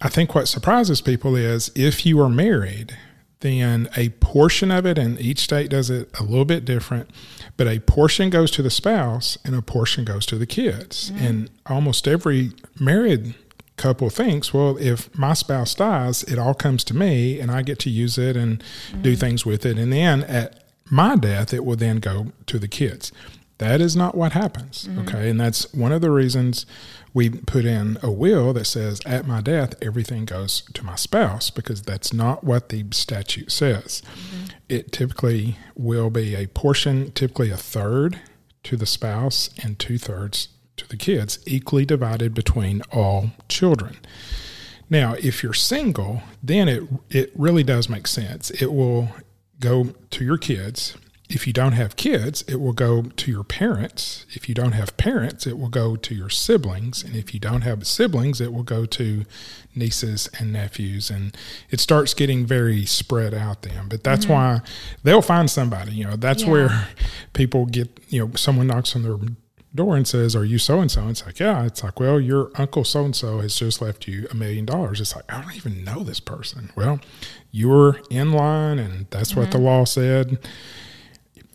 I 0.00 0.08
think 0.08 0.34
what 0.34 0.48
surprises 0.48 1.00
people 1.00 1.36
is 1.36 1.70
if 1.74 2.04
you 2.04 2.20
are 2.20 2.28
married, 2.28 2.96
then 3.40 3.88
a 3.96 4.10
portion 4.10 4.70
of 4.70 4.86
it, 4.86 4.98
and 4.98 5.20
each 5.20 5.40
state 5.40 5.70
does 5.70 5.90
it 5.90 6.10
a 6.18 6.22
little 6.22 6.44
bit 6.44 6.64
different, 6.64 7.10
but 7.56 7.66
a 7.66 7.80
portion 7.80 8.30
goes 8.30 8.50
to 8.52 8.62
the 8.62 8.70
spouse 8.70 9.38
and 9.44 9.54
a 9.54 9.62
portion 9.62 10.04
goes 10.04 10.26
to 10.26 10.36
the 10.36 10.46
kids. 10.46 11.10
Mm. 11.12 11.20
And 11.20 11.50
almost 11.66 12.08
every 12.08 12.52
married 12.78 13.34
couple 13.76 14.10
thinks, 14.10 14.52
well, 14.54 14.76
if 14.78 15.16
my 15.16 15.34
spouse 15.34 15.74
dies, 15.74 16.22
it 16.24 16.38
all 16.38 16.54
comes 16.54 16.82
to 16.84 16.96
me 16.96 17.40
and 17.40 17.50
I 17.50 17.62
get 17.62 17.78
to 17.80 17.90
use 17.90 18.18
it 18.18 18.36
and 18.36 18.62
mm. 18.90 19.02
do 19.02 19.16
things 19.16 19.44
with 19.44 19.66
it. 19.66 19.78
And 19.78 19.92
then 19.92 20.22
at 20.24 20.64
my 20.90 21.16
death, 21.16 21.52
it 21.52 21.64
will 21.64 21.76
then 21.76 21.98
go 21.98 22.32
to 22.46 22.58
the 22.58 22.68
kids. 22.68 23.12
That 23.58 23.80
is 23.80 23.96
not 23.96 24.14
what 24.14 24.32
happens. 24.32 24.86
Mm-hmm. 24.86 24.98
Okay. 25.00 25.30
And 25.30 25.40
that's 25.40 25.72
one 25.72 25.92
of 25.92 26.02
the 26.02 26.10
reasons 26.10 26.66
we 27.14 27.30
put 27.30 27.64
in 27.64 27.96
a 28.02 28.10
will 28.10 28.52
that 28.52 28.66
says, 28.66 29.00
at 29.06 29.26
my 29.26 29.40
death, 29.40 29.74
everything 29.80 30.26
goes 30.26 30.62
to 30.74 30.84
my 30.84 30.96
spouse, 30.96 31.48
because 31.48 31.82
that's 31.82 32.12
not 32.12 32.44
what 32.44 32.68
the 32.68 32.84
statute 32.90 33.50
says. 33.50 34.02
Mm-hmm. 34.02 34.44
It 34.68 34.92
typically 34.92 35.56
will 35.74 36.10
be 36.10 36.34
a 36.34 36.46
portion, 36.48 37.12
typically 37.12 37.50
a 37.50 37.56
third 37.56 38.20
to 38.64 38.76
the 38.76 38.84
spouse 38.84 39.48
and 39.62 39.78
two 39.78 39.96
thirds 39.96 40.48
to 40.76 40.88
the 40.88 40.96
kids, 40.96 41.38
equally 41.46 41.84
divided 41.84 42.34
between 42.34 42.82
all 42.92 43.30
children. 43.48 43.96
Now, 44.88 45.14
if 45.14 45.42
you're 45.42 45.54
single, 45.54 46.22
then 46.42 46.68
it 46.68 46.82
it 47.10 47.32
really 47.34 47.64
does 47.64 47.88
make 47.88 48.06
sense. 48.06 48.50
It 48.50 48.72
will 48.72 49.08
go 49.58 49.94
to 50.10 50.24
your 50.24 50.38
kids 50.38 50.96
if 51.28 51.46
you 51.46 51.52
don't 51.52 51.72
have 51.72 51.96
kids, 51.96 52.44
it 52.46 52.60
will 52.60 52.72
go 52.72 53.02
to 53.02 53.30
your 53.30 53.42
parents. 53.42 54.26
If 54.30 54.48
you 54.48 54.54
don't 54.54 54.72
have 54.72 54.96
parents, 54.96 55.46
it 55.46 55.58
will 55.58 55.68
go 55.68 55.96
to 55.96 56.14
your 56.14 56.30
siblings. 56.30 57.02
And 57.02 57.16
if 57.16 57.34
you 57.34 57.40
don't 57.40 57.62
have 57.62 57.84
siblings, 57.86 58.40
it 58.40 58.52
will 58.52 58.62
go 58.62 58.86
to 58.86 59.24
nieces 59.74 60.30
and 60.38 60.52
nephews. 60.52 61.10
And 61.10 61.36
it 61.68 61.80
starts 61.80 62.14
getting 62.14 62.46
very 62.46 62.86
spread 62.86 63.34
out 63.34 63.62
then. 63.62 63.88
But 63.88 64.04
that's 64.04 64.26
mm-hmm. 64.26 64.34
why 64.34 64.60
they'll 65.02 65.22
find 65.22 65.50
somebody. 65.50 65.92
You 65.92 66.04
know, 66.04 66.16
that's 66.16 66.44
yeah. 66.44 66.50
where 66.50 66.88
people 67.32 67.66
get, 67.66 67.98
you 68.08 68.20
know, 68.24 68.32
someone 68.36 68.68
knocks 68.68 68.94
on 68.94 69.02
their 69.02 69.16
door 69.76 69.96
and 69.96 70.06
says, 70.06 70.34
Are 70.34 70.44
you 70.44 70.58
so 70.58 70.80
and 70.80 70.90
so? 70.90 71.08
It's 71.08 71.24
like, 71.24 71.38
Yeah. 71.38 71.64
It's 71.64 71.84
like, 71.84 72.00
Well, 72.00 72.20
your 72.20 72.50
uncle 72.56 72.84
so 72.84 73.04
and 73.04 73.14
so 73.14 73.40
has 73.40 73.56
just 73.56 73.80
left 73.80 74.08
you 74.08 74.26
a 74.30 74.34
million 74.34 74.64
dollars. 74.64 75.00
It's 75.00 75.14
like, 75.14 75.30
I 75.32 75.40
don't 75.40 75.56
even 75.56 75.84
know 75.84 76.02
this 76.02 76.20
person. 76.20 76.70
Well, 76.76 77.00
you 77.52 77.68
were 77.68 78.00
in 78.10 78.32
line, 78.32 78.78
and 78.78 79.06
that's 79.10 79.30
mm-hmm. 79.30 79.40
what 79.40 79.50
the 79.50 79.58
mm-hmm. 79.58 79.66
law 79.66 79.84
said 79.84 80.38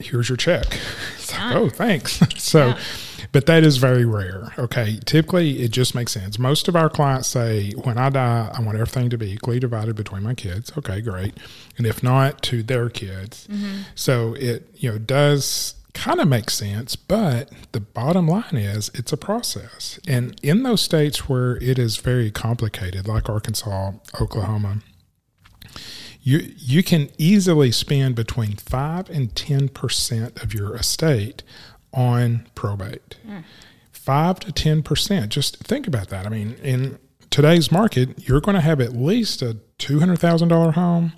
here's 0.02 0.30
your 0.30 0.38
check. 0.38 0.66
It's 1.16 1.34
like, 1.34 1.56
oh, 1.56 1.70
thanks. 1.70 2.20
so, 2.38 2.70
yeah. 2.70 2.80
but 3.32 3.46
that 3.46 3.64
is 3.64 3.78
very 3.78 4.06
rare. 4.06 4.54
Okay. 4.58 5.00
Typically, 5.06 5.62
it 5.62 5.70
just 5.70 5.94
makes 5.94 6.12
sense. 6.12 6.40
Most 6.40 6.68
of 6.68 6.76
our 6.76 6.90
clients 6.90 7.28
say, 7.28 7.72
when 7.72 8.00
I 8.00 8.10
die, 8.10 8.52
I 8.52 8.60
want 8.62 8.76
everything 8.76 9.12
to 9.12 9.18
be 9.20 9.32
equally 9.32 9.60
divided 9.60 9.96
between 9.96 10.24
my 10.24 10.34
kids. 10.34 10.72
Okay, 10.76 11.00
great. 11.00 11.38
And 11.78 11.86
if 11.86 12.02
not, 12.02 12.42
to 12.44 12.64
their 12.64 12.90
kids. 12.90 13.48
Mm-hmm. 13.48 13.82
So 13.94 14.34
it, 14.34 14.68
you 14.76 14.92
know, 14.92 14.98
does 14.98 15.76
kind 15.94 16.20
of 16.20 16.28
makes 16.28 16.54
sense, 16.54 16.96
but 16.96 17.50
the 17.72 17.80
bottom 17.80 18.28
line 18.28 18.56
is 18.56 18.90
it's 18.94 19.14
a 19.14 19.18
process. 19.18 20.00
And 20.08 20.40
in 20.42 20.64
those 20.64 20.82
states 20.82 21.30
where 21.30 21.58
it 21.58 21.78
is 21.78 21.98
very 21.98 22.32
complicated, 22.32 23.08
like 23.08 23.30
Arkansas, 23.30 23.92
Oklahoma, 24.20 24.80
you 26.22 26.54
you 26.58 26.84
can 26.84 27.10
easily 27.18 27.72
spend 27.72 28.16
between 28.16 28.56
five 28.56 29.10
and 29.10 29.36
ten 29.36 29.70
percent 29.70 30.42
of 30.42 30.54
your 30.54 30.76
estate 30.76 31.44
on 31.94 32.48
probate. 32.56 33.18
Mm. 33.28 33.44
Five 33.92 34.40
to 34.42 34.52
ten 34.52 34.84
percent. 34.84 35.32
Just 35.32 35.58
think 35.58 35.88
about 35.88 36.10
that. 36.10 36.26
I 36.26 36.30
mean, 36.30 36.56
in 36.62 37.00
today's 37.30 37.72
market, 37.72 38.28
you're 38.28 38.42
going 38.42 38.56
to 38.56 38.62
have 38.62 38.80
at 38.80 38.94
least 38.94 39.42
a 39.42 39.58
two 39.78 40.00
hundred 40.00 40.20
thousand 40.20 40.50
dollar 40.50 40.72
home 40.72 41.14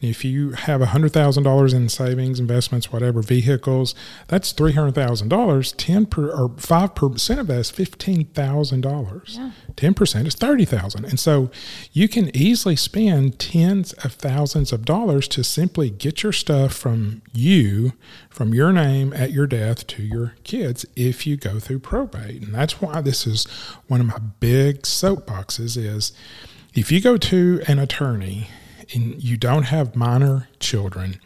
if 0.00 0.24
you 0.24 0.52
have 0.52 0.80
$100,000 0.80 1.74
in 1.74 1.88
savings, 1.88 2.40
investments, 2.40 2.92
whatever, 2.92 3.22
vehicles, 3.22 3.94
that's 4.28 4.52
$300,000. 4.52 5.74
10 5.76 6.06
per, 6.06 6.28
or 6.30 6.48
5% 6.50 7.38
of 7.38 7.46
that 7.46 7.58
is 7.58 7.72
$15,000. 7.72 9.36
Yeah. 9.36 9.50
10% 9.74 10.26
is 10.26 10.34
30,000. 10.34 11.04
And 11.04 11.20
so 11.20 11.50
you 11.92 12.08
can 12.08 12.34
easily 12.36 12.76
spend 12.76 13.38
tens 13.38 13.92
of 13.94 14.12
thousands 14.12 14.72
of 14.72 14.84
dollars 14.84 15.28
to 15.28 15.44
simply 15.44 15.90
get 15.90 16.22
your 16.22 16.32
stuff 16.32 16.72
from 16.72 17.22
you, 17.32 17.92
from 18.28 18.54
your 18.54 18.72
name 18.72 19.12
at 19.12 19.32
your 19.32 19.46
death 19.46 19.86
to 19.88 20.02
your 20.02 20.34
kids 20.44 20.86
if 20.96 21.26
you 21.26 21.36
go 21.36 21.58
through 21.58 21.80
probate. 21.80 22.42
And 22.42 22.54
that's 22.54 22.80
why 22.80 23.00
this 23.00 23.26
is 23.26 23.44
one 23.88 24.00
of 24.00 24.06
my 24.06 24.18
big 24.40 24.82
soapboxes 24.82 25.76
is 25.76 26.12
if 26.74 26.92
you 26.92 27.00
go 27.00 27.16
to 27.16 27.62
an 27.66 27.78
attorney 27.78 28.48
and 28.94 29.22
you 29.22 29.36
don't 29.36 29.64
have 29.64 29.96
minor 29.96 30.48
children, 30.60 31.20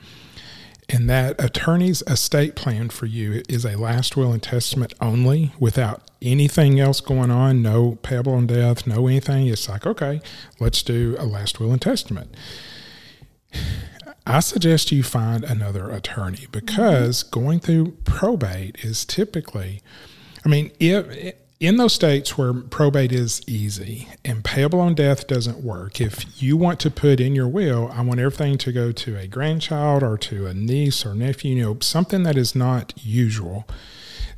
and 0.88 1.09
that 1.09 1.43
attorney's 1.43 2.02
estate 2.02 2.57
plan 2.57 2.88
for 2.90 3.07
you 3.07 3.43
is 3.49 3.64
a 3.64 3.76
last 3.76 4.17
will 4.17 4.33
and 4.33 4.43
testament 4.43 4.93
only 5.00 5.52
without 5.61 6.02
anything 6.21 6.81
else 6.81 7.00
going 7.00 7.31
on, 7.31 7.62
no 7.62 7.99
payable 8.02 8.35
on 8.35 8.47
death, 8.47 8.87
no 8.87 9.07
anything, 9.07 9.47
it's 9.47 9.69
like, 9.69 9.87
okay, 9.87 10.21
let's 10.59 10.83
do 10.83 11.17
a 11.19 11.25
last 11.25 11.61
will 11.61 11.73
and 11.73 11.81
testament. 11.81 12.35
I 14.26 14.40
suggest 14.40 14.93
you 14.93 15.02
find 15.02 15.45
another 15.45 15.90
attorney 15.90 16.47
because 16.52 17.23
going 17.23 17.61
through 17.61 17.93
probate 18.05 18.85
is 18.85 19.05
typically, 19.05 19.83
I 20.45 20.49
mean, 20.49 20.71
if 20.79 21.35
in 21.61 21.76
those 21.76 21.93
states 21.93 22.38
where 22.38 22.55
probate 22.55 23.12
is 23.12 23.43
easy 23.47 24.09
and 24.25 24.43
payable 24.43 24.81
on 24.81 24.95
death 24.95 25.26
doesn't 25.26 25.62
work, 25.62 26.00
if 26.00 26.43
you 26.43 26.57
want 26.57 26.81
to 26.81 26.90
put 26.90 27.21
in 27.21 27.35
your 27.35 27.49
will, 27.49 27.93
I 27.93 28.00
want 28.00 28.19
everything 28.19 28.57
to 28.59 28.73
go 28.73 28.93
to 28.93 29.19
a 29.19 29.26
grandchild 29.26 30.02
or 30.02 30.17
to 30.19 30.47
a 30.47 30.55
niece 30.55 31.05
or 31.05 31.14
nephew, 31.14 31.55
you 31.55 31.62
know, 31.62 31.76
something 31.81 32.23
that 32.23 32.38
is 32.38 32.55
not 32.55 32.95
usual, 32.97 33.69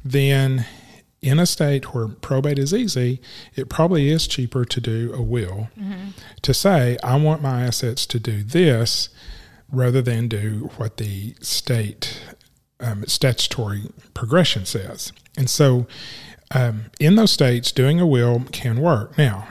then 0.05 0.67
in 1.21 1.39
a 1.39 1.47
state 1.47 1.95
where 1.95 2.09
probate 2.09 2.59
is 2.59 2.75
easy, 2.75 3.21
it 3.55 3.69
probably 3.69 4.11
is 4.11 4.27
cheaper 4.27 4.65
to 4.65 4.81
do 4.81 5.13
a 5.15 5.23
will 5.23 5.69
mm-hmm. 5.79 6.11
to 6.43 6.53
say, 6.53 6.99
I 7.05 7.15
want 7.17 7.41
my 7.41 7.63
assets 7.63 8.05
to 8.07 8.19
do 8.19 8.43
this 8.43 9.09
rather 9.71 10.03
than 10.03 10.27
do 10.27 10.71
what 10.77 10.97
the 10.97 11.37
state 11.41 12.21
um, 12.81 13.07
statutory 13.07 13.83
progression 14.13 14.67
says. 14.67 15.13
And 15.37 15.49
so, 15.49 15.87
um, 16.55 16.87
in 17.01 17.17
those 17.17 17.31
states, 17.31 17.73
doing 17.73 18.01
a 18.01 18.07
will 18.07 18.45
can 18.53 18.81
work. 18.81 19.17
Now, 19.17 19.49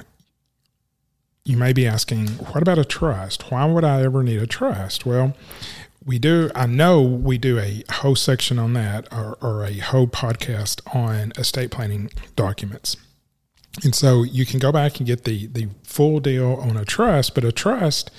you 1.44 1.58
may 1.58 1.74
be 1.74 1.88
asking, 1.88 2.28
what 2.28 2.62
about 2.62 2.78
a 2.78 2.86
trust? 2.86 3.52
Why 3.52 3.66
would 3.66 3.84
I 3.84 4.04
ever 4.04 4.24
need 4.24 4.42
a 4.42 4.48
trust? 4.48 5.06
Well, 5.06 5.36
we 6.06 6.20
do, 6.20 6.50
I 6.56 6.66
know 6.66 7.02
we 7.02 7.38
do 7.38 7.60
a 7.60 7.84
whole 7.92 8.16
section 8.16 8.58
on 8.60 8.74
that 8.74 9.08
or, 9.12 9.38
or 9.42 9.64
a 9.64 9.78
whole 9.78 10.08
podcast 10.08 10.82
on 10.96 11.32
estate 11.38 11.72
planning 11.72 12.10
documents. 12.36 12.98
And 13.84 13.96
so 13.96 14.24
you 14.24 14.46
can 14.46 14.60
go 14.60 14.72
back 14.72 14.98
and 14.98 15.08
get 15.08 15.24
the, 15.24 15.48
the 15.48 15.70
full 15.84 16.20
deal 16.20 16.56
on 16.56 16.76
a 16.76 16.86
trust, 16.86 17.36
but 17.36 17.44
a 17.44 17.52
trust 17.52 18.12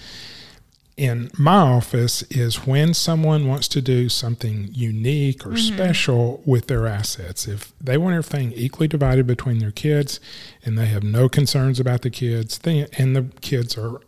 in 0.97 1.31
my 1.39 1.57
office 1.57 2.23
is 2.25 2.67
when 2.67 2.93
someone 2.93 3.49
wants 3.49 3.67
to 3.69 3.81
do 3.81 4.09
something 4.09 4.69
unique 4.73 5.47
or 5.47 5.51
mm-hmm. 5.51 5.75
special 5.75 6.43
with 6.45 6.67
their 6.67 6.87
assets. 6.87 7.49
If 7.49 7.73
they 7.81 7.97
want 7.97 8.15
everything 8.15 8.53
equally 8.53 8.89
divided 8.89 9.27
between 9.27 9.59
their 9.59 9.71
kids 9.71 10.21
and 10.65 10.79
they 10.79 10.87
have 10.87 11.03
no 11.03 11.29
concerns 11.29 11.81
about 11.81 12.03
the 12.03 12.11
kids, 12.11 12.61
and 12.65 13.17
the 13.17 13.27
kids 13.41 13.79
are 13.79 14.01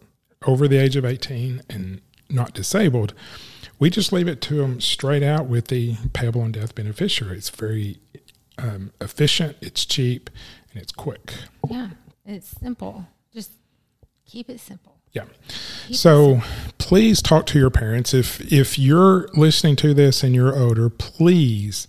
over 0.47 0.69
the 0.69 0.77
age 0.77 0.97
of 0.97 1.05
18 1.05 1.63
and 1.71 2.01
not 2.29 2.53
disabled, 2.53 3.15
we 3.79 3.89
just 3.91 4.13
leave 4.13 4.29
it 4.29 4.41
to 4.43 4.57
them 4.57 4.81
straight 4.81 5.23
out 5.23 5.47
with 5.47 5.69
the 5.69 5.97
payable 6.13 6.43
on 6.43 6.53
death 6.53 6.75
beneficiary. 6.75 7.39
It's 7.39 7.51
very 7.51 7.99
um, 8.59 8.93
efficient, 9.01 9.57
it's 9.61 9.85
cheap, 9.85 10.31
and 10.73 10.83
it's 10.83 10.93
quick. 10.93 11.35
Yeah, 11.69 11.89
it's 12.27 12.49
simple. 12.61 13.07
Just 13.33 13.53
keep 14.27 14.49
it 14.49 14.61
simple. 14.61 14.95
Yeah. 15.13 15.25
So 15.93 16.41
please 16.85 17.23
talk 17.23 17.47
to 17.47 17.59
your 17.59 17.71
parents. 17.71 18.13
If 18.13 18.53
if 18.53 18.79
you're 18.79 19.27
listening 19.33 19.75
to 19.77 19.95
this 19.95 20.23
and 20.23 20.35
you're 20.35 20.55
older, 20.55 20.91
please 20.91 21.89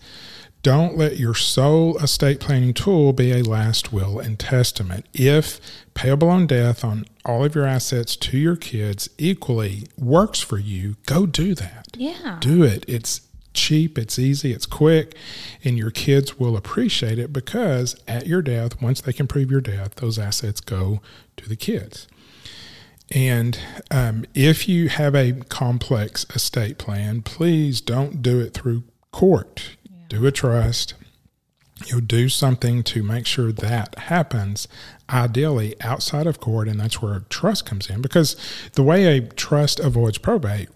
don't 0.61 0.97
let 0.97 1.17
your 1.17 1.35
sole 1.35 1.97
estate 1.97 2.39
planning 2.39 2.73
tool 2.73 3.11
be 3.11 3.33
a 3.33 3.43
last 3.43 3.91
will 3.91 4.19
and 4.19 4.39
testament. 4.39 5.05
If 5.13 5.59
payable 5.95 6.29
on 6.29 6.47
death 6.47 6.85
on 6.85 7.03
all 7.25 7.43
of 7.43 7.55
your 7.55 7.65
assets 7.65 8.15
to 8.15 8.37
your 8.37 8.55
kids 8.55 9.09
equally 9.17 9.83
works 9.97 10.39
for 10.39 10.59
you, 10.59 10.95
go 11.05 11.25
do 11.25 11.53
that. 11.55 11.87
Yeah. 11.97 12.37
Do 12.39 12.63
it. 12.63 12.85
It's 12.87 13.19
cheap, 13.53 13.97
it's 13.97 14.17
easy, 14.17 14.53
it's 14.53 14.65
quick, 14.65 15.13
and 15.65 15.77
your 15.77 15.91
kids 15.91 16.39
will 16.39 16.55
appreciate 16.55 17.19
it 17.19 17.33
because 17.33 17.97
at 18.07 18.27
your 18.27 18.41
death, 18.41 18.81
once 18.81 19.01
they 19.01 19.13
can 19.13 19.27
prove 19.27 19.51
your 19.51 19.61
death, 19.61 19.95
those 19.95 20.17
assets 20.17 20.61
go 20.61 21.01
to 21.35 21.49
the 21.49 21.57
kids. 21.57 22.07
And 23.11 23.59
um, 23.91 24.25
if 24.33 24.67
you 24.67 24.89
have 24.89 25.15
a 25.15 25.33
complex 25.49 26.25
estate 26.35 26.77
plan, 26.77 27.21
please 27.21 27.81
don't 27.81 28.21
do 28.21 28.39
it 28.39 28.53
through 28.53 28.83
court. 29.11 29.77
Yeah. 29.83 29.97
Do 30.09 30.25
a 30.25 30.31
trust. 30.31 30.95
You'll 31.85 32.01
do 32.01 32.29
something 32.29 32.83
to 32.83 33.03
make 33.03 33.25
sure 33.25 33.51
that 33.51 33.95
happens, 33.95 34.67
ideally 35.09 35.75
outside 35.81 36.25
of 36.25 36.39
court, 36.39 36.67
and 36.67 36.79
that's 36.79 37.01
where 37.01 37.15
a 37.15 37.21
trust 37.23 37.65
comes 37.65 37.89
in. 37.89 38.01
Because 38.01 38.35
the 38.73 38.83
way 38.83 39.17
a 39.17 39.21
trust 39.21 39.79
avoids 39.81 40.17
probate, 40.17 40.69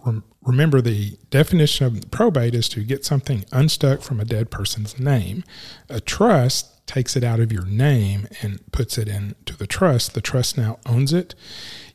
remember 0.44 0.82
the 0.82 1.18
definition 1.30 1.86
of 1.86 2.12
probate 2.12 2.54
is 2.54 2.68
to 2.70 2.84
get 2.84 3.06
something 3.06 3.46
unstuck 3.52 4.02
from 4.02 4.20
a 4.20 4.26
dead 4.26 4.52
person's 4.52 5.00
name. 5.00 5.46
A 5.88 6.02
trust 6.02 6.86
takes 6.86 7.16
it 7.16 7.24
out 7.24 7.40
of 7.40 7.52
your 7.52 7.66
name 7.66 8.28
and 8.42 8.60
puts 8.72 8.98
it 8.98 9.08
into 9.08 9.56
the 9.56 9.68
trust. 9.68 10.14
The 10.14 10.22
trust 10.22 10.58
now 10.58 10.80
owns 10.86 11.14
it 11.14 11.34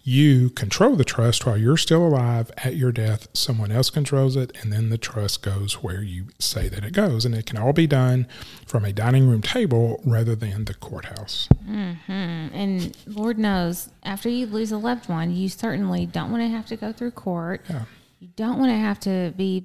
you 0.06 0.50
control 0.50 0.96
the 0.96 1.04
trust 1.04 1.46
while 1.46 1.56
you're 1.56 1.78
still 1.78 2.06
alive 2.06 2.50
at 2.58 2.76
your 2.76 2.92
death 2.92 3.26
someone 3.32 3.72
else 3.72 3.88
controls 3.88 4.36
it 4.36 4.54
and 4.60 4.70
then 4.70 4.90
the 4.90 4.98
trust 4.98 5.42
goes 5.42 5.82
where 5.82 6.02
you 6.02 6.26
say 6.38 6.68
that 6.68 6.84
it 6.84 6.92
goes 6.92 7.24
and 7.24 7.34
it 7.34 7.46
can 7.46 7.56
all 7.56 7.72
be 7.72 7.86
done 7.86 8.26
from 8.66 8.84
a 8.84 8.92
dining 8.92 9.26
room 9.26 9.40
table 9.40 10.00
rather 10.04 10.36
than 10.36 10.66
the 10.66 10.74
courthouse 10.74 11.48
mm-hmm. 11.66 12.12
and 12.12 12.94
lord 13.06 13.38
knows 13.38 13.88
after 14.02 14.28
you 14.28 14.44
lose 14.44 14.70
a 14.70 14.78
loved 14.78 15.08
one 15.08 15.34
you 15.34 15.48
certainly 15.48 16.04
don't 16.04 16.30
want 16.30 16.42
to 16.42 16.48
have 16.48 16.66
to 16.66 16.76
go 16.76 16.92
through 16.92 17.10
court 17.10 17.64
yeah. 17.70 17.84
you 18.20 18.28
don't 18.36 18.58
want 18.58 18.70
to 18.70 18.76
have 18.76 19.00
to 19.00 19.32
be 19.38 19.64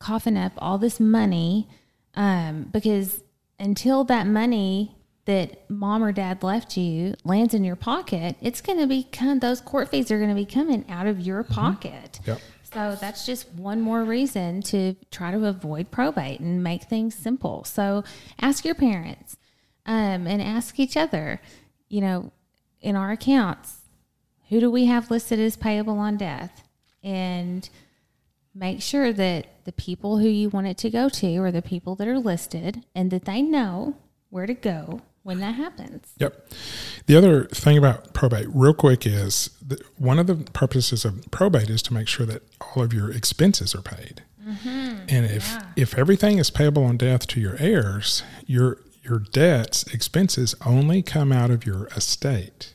coughing 0.00 0.36
up 0.36 0.52
all 0.58 0.78
this 0.78 0.98
money 0.98 1.68
um, 2.14 2.64
because 2.72 3.22
until 3.60 4.02
that 4.04 4.26
money 4.26 4.95
that 5.26 5.68
mom 5.68 6.02
or 6.02 6.12
dad 6.12 6.42
left 6.42 6.76
you 6.76 7.14
lands 7.24 7.52
in 7.52 7.64
your 7.64 7.76
pocket, 7.76 8.36
it's 8.40 8.60
going 8.60 8.78
to 8.78 8.86
be 8.86 9.04
kind 9.04 9.40
those 9.40 9.60
court 9.60 9.90
fees 9.90 10.10
are 10.10 10.18
going 10.18 10.30
to 10.30 10.36
be 10.36 10.46
coming 10.46 10.84
out 10.88 11.06
of 11.06 11.20
your 11.20 11.44
mm-hmm. 11.44 11.54
pocket. 11.54 12.20
Yep. 12.26 12.40
So 12.72 12.96
that's 13.00 13.24
just 13.26 13.50
one 13.52 13.80
more 13.80 14.04
reason 14.04 14.60
to 14.62 14.94
try 15.10 15.30
to 15.30 15.46
avoid 15.46 15.90
probate 15.90 16.40
and 16.40 16.62
make 16.62 16.84
things 16.84 17.14
simple. 17.14 17.64
So 17.64 18.04
ask 18.40 18.64
your 18.64 18.74
parents 18.74 19.36
um, 19.84 20.26
and 20.26 20.42
ask 20.42 20.78
each 20.78 20.96
other, 20.96 21.40
you 21.88 22.00
know, 22.00 22.32
in 22.80 22.94
our 22.94 23.12
accounts, 23.12 23.82
who 24.48 24.60
do 24.60 24.70
we 24.70 24.86
have 24.86 25.10
listed 25.10 25.40
as 25.40 25.56
payable 25.56 25.98
on 25.98 26.16
death? 26.16 26.62
And 27.02 27.68
make 28.54 28.82
sure 28.82 29.12
that 29.12 29.64
the 29.64 29.72
people 29.72 30.18
who 30.18 30.28
you 30.28 30.50
want 30.50 30.66
it 30.66 30.78
to 30.78 30.90
go 30.90 31.08
to 31.08 31.36
are 31.38 31.52
the 31.52 31.62
people 31.62 31.94
that 31.96 32.08
are 32.08 32.18
listed 32.18 32.84
and 32.94 33.10
that 33.10 33.24
they 33.24 33.42
know 33.42 33.96
where 34.30 34.46
to 34.46 34.54
go 34.54 35.00
when 35.26 35.40
that 35.40 35.56
happens. 35.56 36.06
Yep. 36.18 36.50
The 37.06 37.16
other 37.16 37.46
thing 37.46 37.76
about 37.76 38.14
probate, 38.14 38.46
real 38.48 38.72
quick, 38.72 39.04
is 39.04 39.50
that 39.66 39.82
one 39.98 40.20
of 40.20 40.28
the 40.28 40.36
purposes 40.36 41.04
of 41.04 41.28
probate 41.32 41.68
is 41.68 41.82
to 41.82 41.94
make 41.94 42.06
sure 42.06 42.24
that 42.26 42.42
all 42.60 42.84
of 42.84 42.92
your 42.92 43.10
expenses 43.10 43.74
are 43.74 43.82
paid. 43.82 44.22
Mm-hmm. 44.46 45.06
And 45.08 45.26
if 45.26 45.48
yeah. 45.48 45.62
if 45.74 45.98
everything 45.98 46.38
is 46.38 46.50
payable 46.50 46.84
on 46.84 46.96
death 46.96 47.26
to 47.28 47.40
your 47.40 47.56
heirs, 47.58 48.22
your 48.46 48.78
your 49.02 49.18
debts 49.18 49.82
expenses 49.92 50.54
only 50.64 51.02
come 51.02 51.32
out 51.32 51.50
of 51.50 51.66
your 51.66 51.88
estate. 51.88 52.74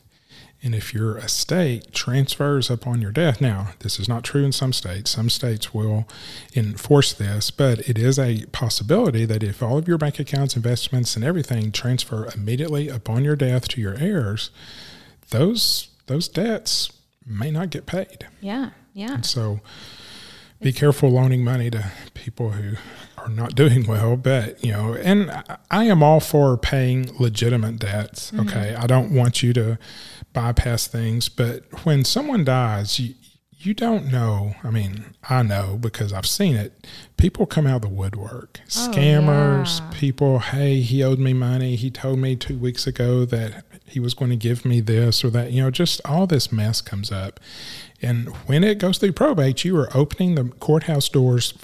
And 0.64 0.74
if 0.76 0.94
your 0.94 1.18
estate 1.18 1.92
transfers 1.92 2.70
upon 2.70 3.02
your 3.02 3.10
death, 3.10 3.40
now 3.40 3.70
this 3.80 3.98
is 3.98 4.08
not 4.08 4.22
true 4.22 4.44
in 4.44 4.52
some 4.52 4.72
states. 4.72 5.10
Some 5.10 5.28
states 5.28 5.74
will 5.74 6.06
enforce 6.54 7.12
this, 7.12 7.50
but 7.50 7.80
it 7.88 7.98
is 7.98 8.16
a 8.16 8.46
possibility 8.52 9.24
that 9.24 9.42
if 9.42 9.60
all 9.60 9.76
of 9.76 9.88
your 9.88 9.98
bank 9.98 10.20
accounts, 10.20 10.54
investments, 10.54 11.16
and 11.16 11.24
everything 11.24 11.72
transfer 11.72 12.28
immediately 12.32 12.88
upon 12.88 13.24
your 13.24 13.34
death 13.34 13.66
to 13.68 13.80
your 13.80 13.96
heirs, 13.98 14.50
those 15.30 15.88
those 16.06 16.28
debts 16.28 16.92
may 17.26 17.50
not 17.50 17.70
get 17.70 17.86
paid. 17.86 18.28
Yeah, 18.40 18.70
yeah. 18.94 19.14
And 19.14 19.26
so 19.26 19.60
be 20.62 20.72
careful 20.72 21.10
loaning 21.10 21.44
money 21.44 21.70
to 21.70 21.92
people 22.14 22.50
who 22.50 22.76
are 23.18 23.28
not 23.28 23.54
doing 23.54 23.86
well. 23.86 24.16
But, 24.16 24.64
you 24.64 24.72
know, 24.72 24.94
and 24.94 25.30
I 25.70 25.84
am 25.84 26.02
all 26.02 26.20
for 26.20 26.56
paying 26.56 27.10
legitimate 27.18 27.78
debts. 27.78 28.30
Mm-hmm. 28.30 28.48
Okay. 28.48 28.74
I 28.74 28.86
don't 28.86 29.12
want 29.12 29.42
you 29.42 29.52
to 29.54 29.78
bypass 30.32 30.86
things. 30.86 31.28
But 31.28 31.64
when 31.84 32.04
someone 32.04 32.44
dies, 32.44 32.98
you, 32.98 33.14
you 33.58 33.74
don't 33.74 34.10
know. 34.10 34.54
I 34.64 34.70
mean, 34.70 35.04
I 35.28 35.42
know 35.42 35.78
because 35.80 36.12
I've 36.12 36.26
seen 36.26 36.56
it. 36.56 36.86
People 37.16 37.46
come 37.46 37.66
out 37.66 37.76
of 37.76 37.82
the 37.82 37.88
woodwork. 37.88 38.60
Oh, 38.64 38.68
Scammers, 38.68 39.80
yeah. 39.80 39.90
people, 39.98 40.38
hey, 40.40 40.80
he 40.80 41.02
owed 41.02 41.20
me 41.20 41.32
money. 41.32 41.76
He 41.76 41.90
told 41.90 42.18
me 42.18 42.34
two 42.34 42.58
weeks 42.58 42.86
ago 42.86 43.24
that 43.26 43.64
he 43.86 44.00
was 44.00 44.14
going 44.14 44.30
to 44.30 44.36
give 44.36 44.64
me 44.64 44.80
this 44.80 45.24
or 45.24 45.30
that. 45.30 45.52
You 45.52 45.62
know, 45.62 45.70
just 45.70 46.00
all 46.04 46.26
this 46.26 46.50
mess 46.50 46.80
comes 46.80 47.12
up. 47.12 47.38
And 48.02 48.28
when 48.46 48.64
it 48.64 48.78
goes 48.78 48.98
through 48.98 49.12
probate, 49.12 49.64
you 49.64 49.76
are 49.78 49.88
opening 49.96 50.34
the 50.34 50.44
courthouse 50.44 51.08
doors 51.08 51.54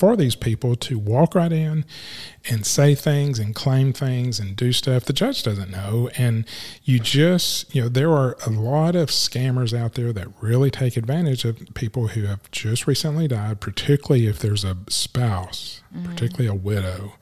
for 0.00 0.16
these 0.16 0.34
people 0.34 0.76
to 0.76 0.98
walk 0.98 1.34
right 1.34 1.52
in 1.52 1.84
and 2.48 2.64
say 2.64 2.94
things 2.94 3.38
and 3.38 3.54
claim 3.54 3.92
things 3.92 4.40
and 4.40 4.56
do 4.56 4.72
stuff 4.72 5.04
the 5.04 5.12
judge 5.12 5.42
doesn't 5.42 5.70
know. 5.70 6.08
And 6.16 6.46
you 6.84 6.98
just, 6.98 7.74
you 7.74 7.82
know, 7.82 7.88
there 7.88 8.10
are 8.12 8.34
a 8.46 8.50
lot 8.50 8.96
of 8.96 9.10
scammers 9.10 9.78
out 9.78 9.94
there 9.94 10.10
that 10.14 10.28
really 10.40 10.70
take 10.70 10.96
advantage 10.96 11.44
of 11.44 11.58
people 11.74 12.08
who 12.08 12.22
have 12.22 12.50
just 12.50 12.86
recently 12.86 13.28
died, 13.28 13.60
particularly 13.60 14.26
if 14.26 14.38
there's 14.38 14.64
a 14.64 14.78
spouse, 14.88 15.82
mm-hmm. 15.94 16.10
particularly 16.10 16.48
a 16.48 16.54
widow. 16.54 17.12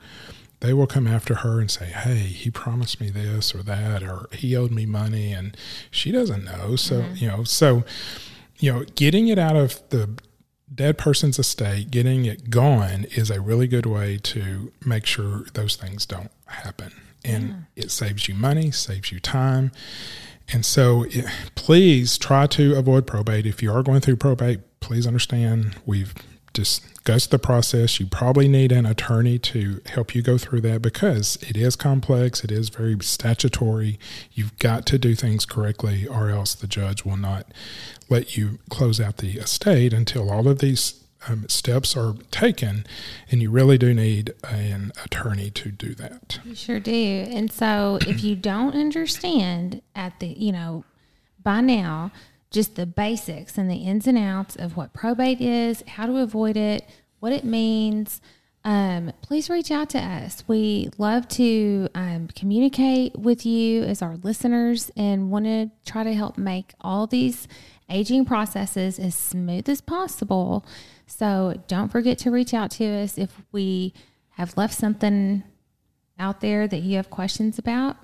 They 0.61 0.71
will 0.71 0.87
come 0.87 1.07
after 1.07 1.35
her 1.35 1.59
and 1.59 1.69
say, 1.69 1.87
Hey, 1.87 2.19
he 2.19 2.49
promised 2.49 3.01
me 3.01 3.09
this 3.09 3.53
or 3.53 3.63
that, 3.63 4.03
or 4.03 4.27
he 4.31 4.55
owed 4.55 4.71
me 4.71 4.85
money, 4.85 5.33
and 5.33 5.57
she 5.91 6.11
doesn't 6.11 6.45
know. 6.45 6.77
So, 6.77 7.01
mm-hmm. 7.01 7.15
you 7.15 7.27
know, 7.27 7.43
so, 7.43 7.83
you 8.59 8.71
know, 8.71 8.83
getting 8.95 9.27
it 9.27 9.39
out 9.39 9.55
of 9.55 9.81
the 9.89 10.09
dead 10.73 10.97
person's 10.97 11.39
estate, 11.39 11.89
getting 11.89 12.25
it 12.25 12.49
gone 12.49 13.05
is 13.11 13.31
a 13.31 13.41
really 13.41 13.67
good 13.67 13.85
way 13.85 14.17
to 14.17 14.71
make 14.85 15.05
sure 15.05 15.45
those 15.53 15.75
things 15.75 16.05
don't 16.05 16.31
happen. 16.45 16.93
And 17.23 17.65
yeah. 17.75 17.83
it 17.83 17.91
saves 17.91 18.27
you 18.27 18.35
money, 18.35 18.71
saves 18.71 19.11
you 19.11 19.19
time. 19.19 19.71
And 20.51 20.65
so 20.65 21.05
it, 21.09 21.25
please 21.55 22.17
try 22.17 22.47
to 22.47 22.75
avoid 22.75 23.07
probate. 23.07 23.45
If 23.45 23.61
you 23.61 23.73
are 23.73 23.83
going 23.83 24.01
through 24.01 24.17
probate, 24.17 24.61
please 24.79 25.05
understand 25.05 25.75
we've 25.85 26.13
discussed 26.53 27.31
the 27.31 27.39
process. 27.39 27.99
You 27.99 28.07
probably 28.07 28.47
need 28.47 28.71
an 28.71 28.85
attorney 28.85 29.39
to 29.39 29.81
help 29.87 30.15
you 30.15 30.21
go 30.21 30.37
through 30.37 30.61
that 30.61 30.81
because 30.81 31.37
it 31.41 31.57
is 31.57 31.75
complex, 31.75 32.43
it 32.43 32.51
is 32.51 32.69
very 32.69 32.97
statutory. 33.01 33.99
You've 34.31 34.57
got 34.57 34.85
to 34.87 34.97
do 34.97 35.15
things 35.15 35.45
correctly, 35.45 36.07
or 36.07 36.29
else 36.29 36.55
the 36.55 36.67
judge 36.67 37.05
will 37.05 37.17
not 37.17 37.47
let 38.09 38.37
you 38.37 38.59
close 38.69 38.99
out 38.99 39.17
the 39.17 39.37
estate 39.37 39.93
until 39.93 40.29
all 40.29 40.47
of 40.47 40.59
these 40.59 41.03
um, 41.27 41.47
steps 41.49 41.97
are 41.97 42.15
taken, 42.31 42.85
and 43.29 43.41
you 43.41 43.51
really 43.51 43.77
do 43.77 43.93
need 43.93 44.33
an 44.49 44.91
attorney 45.03 45.49
to 45.51 45.69
do 45.69 45.93
that. 45.95 46.39
You 46.45 46.55
sure 46.55 46.79
do. 46.79 46.91
And 46.91 47.51
so, 47.51 47.99
if 48.07 48.23
you 48.23 48.35
don't 48.35 48.73
understand 48.73 49.81
at 49.95 50.19
the, 50.19 50.27
you 50.27 50.51
know, 50.51 50.85
by 51.43 51.61
now, 51.61 52.11
just 52.51 52.75
the 52.75 52.85
basics 52.85 53.57
and 53.57 53.69
the 53.69 53.75
ins 53.75 54.07
and 54.07 54.17
outs 54.17 54.55
of 54.55 54.75
what 54.75 54.93
probate 54.93 55.41
is, 55.41 55.83
how 55.87 56.05
to 56.05 56.17
avoid 56.17 56.57
it, 56.57 56.87
what 57.19 57.31
it 57.31 57.43
means, 57.43 58.21
um, 58.63 59.13
please 59.21 59.49
reach 59.49 59.71
out 59.71 59.89
to 59.91 59.99
us. 59.99 60.43
We 60.47 60.89
love 60.97 61.27
to 61.29 61.87
um, 61.95 62.27
communicate 62.35 63.17
with 63.17 63.45
you 63.45 63.83
as 63.83 64.01
our 64.01 64.17
listeners 64.17 64.91
and 64.97 65.31
want 65.31 65.45
to 65.45 65.71
try 65.85 66.03
to 66.03 66.13
help 66.13 66.37
make 66.37 66.73
all 66.81 67.07
these 67.07 67.47
aging 67.89 68.25
processes 68.25 68.99
as 68.99 69.15
smooth 69.15 69.69
as 69.69 69.81
possible. 69.81 70.65
So 71.07 71.61
don't 71.67 71.89
forget 71.89 72.17
to 72.19 72.31
reach 72.31 72.53
out 72.53 72.71
to 72.71 72.85
us 72.85 73.17
if 73.17 73.41
we 73.51 73.93
have 74.31 74.57
left 74.57 74.73
something 74.73 75.43
out 76.19 76.41
there 76.41 76.67
that 76.67 76.79
you 76.79 76.97
have 76.97 77.09
questions 77.09 77.57
about. 77.57 77.97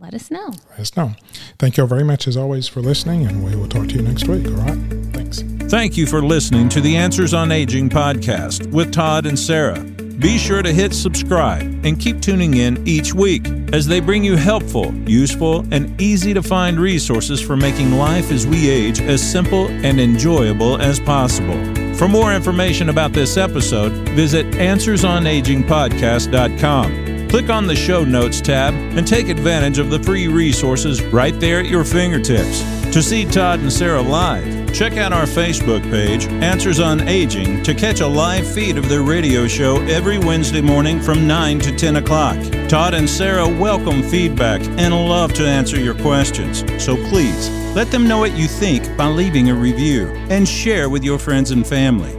Let 0.00 0.14
us 0.14 0.30
know. 0.30 0.52
Let 0.70 0.78
us 0.78 0.96
know. 0.96 1.16
Thank 1.58 1.76
you 1.76 1.82
all 1.82 1.88
very 1.88 2.04
much, 2.04 2.28
as 2.28 2.36
always, 2.36 2.68
for 2.68 2.80
listening, 2.80 3.26
and 3.26 3.44
we 3.44 3.56
will 3.56 3.66
talk 3.68 3.88
to 3.88 3.94
you 3.94 4.02
next 4.02 4.28
week. 4.28 4.46
All 4.46 4.52
right? 4.52 4.78
Thanks. 5.12 5.42
Thank 5.70 5.96
you 5.96 6.06
for 6.06 6.22
listening 6.22 6.68
to 6.70 6.80
the 6.80 6.96
Answers 6.96 7.34
on 7.34 7.50
Aging 7.50 7.88
podcast 7.88 8.72
with 8.72 8.92
Todd 8.92 9.26
and 9.26 9.36
Sarah. 9.36 9.80
Be 9.80 10.38
sure 10.38 10.62
to 10.62 10.72
hit 10.72 10.94
subscribe 10.94 11.62
and 11.84 11.98
keep 11.98 12.20
tuning 12.20 12.54
in 12.54 12.86
each 12.86 13.12
week 13.12 13.48
as 13.72 13.88
they 13.88 13.98
bring 13.98 14.22
you 14.22 14.36
helpful, 14.36 14.94
useful, 15.08 15.66
and 15.72 16.00
easy 16.00 16.32
to 16.32 16.42
find 16.42 16.78
resources 16.78 17.40
for 17.40 17.56
making 17.56 17.90
life 17.92 18.30
as 18.30 18.46
we 18.46 18.70
age 18.70 19.00
as 19.00 19.20
simple 19.20 19.66
and 19.68 19.98
enjoyable 20.00 20.80
as 20.80 21.00
possible. 21.00 21.58
For 21.94 22.06
more 22.06 22.32
information 22.32 22.88
about 22.88 23.12
this 23.12 23.36
episode, 23.36 23.90
visit 24.10 24.46
AnswersOnAgingPodcast.com. 24.52 27.07
Click 27.28 27.50
on 27.50 27.66
the 27.66 27.76
Show 27.76 28.04
Notes 28.04 28.40
tab 28.40 28.72
and 28.96 29.06
take 29.06 29.28
advantage 29.28 29.78
of 29.78 29.90
the 29.90 29.98
free 29.98 30.28
resources 30.28 31.02
right 31.02 31.38
there 31.38 31.60
at 31.60 31.66
your 31.66 31.84
fingertips. 31.84 32.62
To 32.94 33.02
see 33.02 33.26
Todd 33.26 33.60
and 33.60 33.70
Sarah 33.70 34.00
live, 34.00 34.72
check 34.72 34.96
out 34.96 35.12
our 35.12 35.26
Facebook 35.26 35.82
page, 35.90 36.26
Answers 36.42 36.80
on 36.80 37.06
Aging, 37.06 37.62
to 37.64 37.74
catch 37.74 38.00
a 38.00 38.06
live 38.06 38.50
feed 38.50 38.78
of 38.78 38.88
their 38.88 39.02
radio 39.02 39.46
show 39.46 39.76
every 39.82 40.16
Wednesday 40.18 40.62
morning 40.62 41.02
from 41.02 41.26
9 41.26 41.60
to 41.60 41.76
10 41.76 41.96
o'clock. 41.96 42.38
Todd 42.66 42.94
and 42.94 43.08
Sarah 43.08 43.46
welcome 43.46 44.02
feedback 44.02 44.62
and 44.78 44.94
love 44.94 45.34
to 45.34 45.46
answer 45.46 45.78
your 45.78 45.96
questions. 45.96 46.64
So 46.82 46.96
please, 47.10 47.50
let 47.76 47.90
them 47.90 48.08
know 48.08 48.18
what 48.18 48.38
you 48.38 48.48
think 48.48 48.96
by 48.96 49.06
leaving 49.06 49.50
a 49.50 49.54
review 49.54 50.08
and 50.30 50.48
share 50.48 50.88
with 50.88 51.04
your 51.04 51.18
friends 51.18 51.50
and 51.50 51.66
family. 51.66 52.17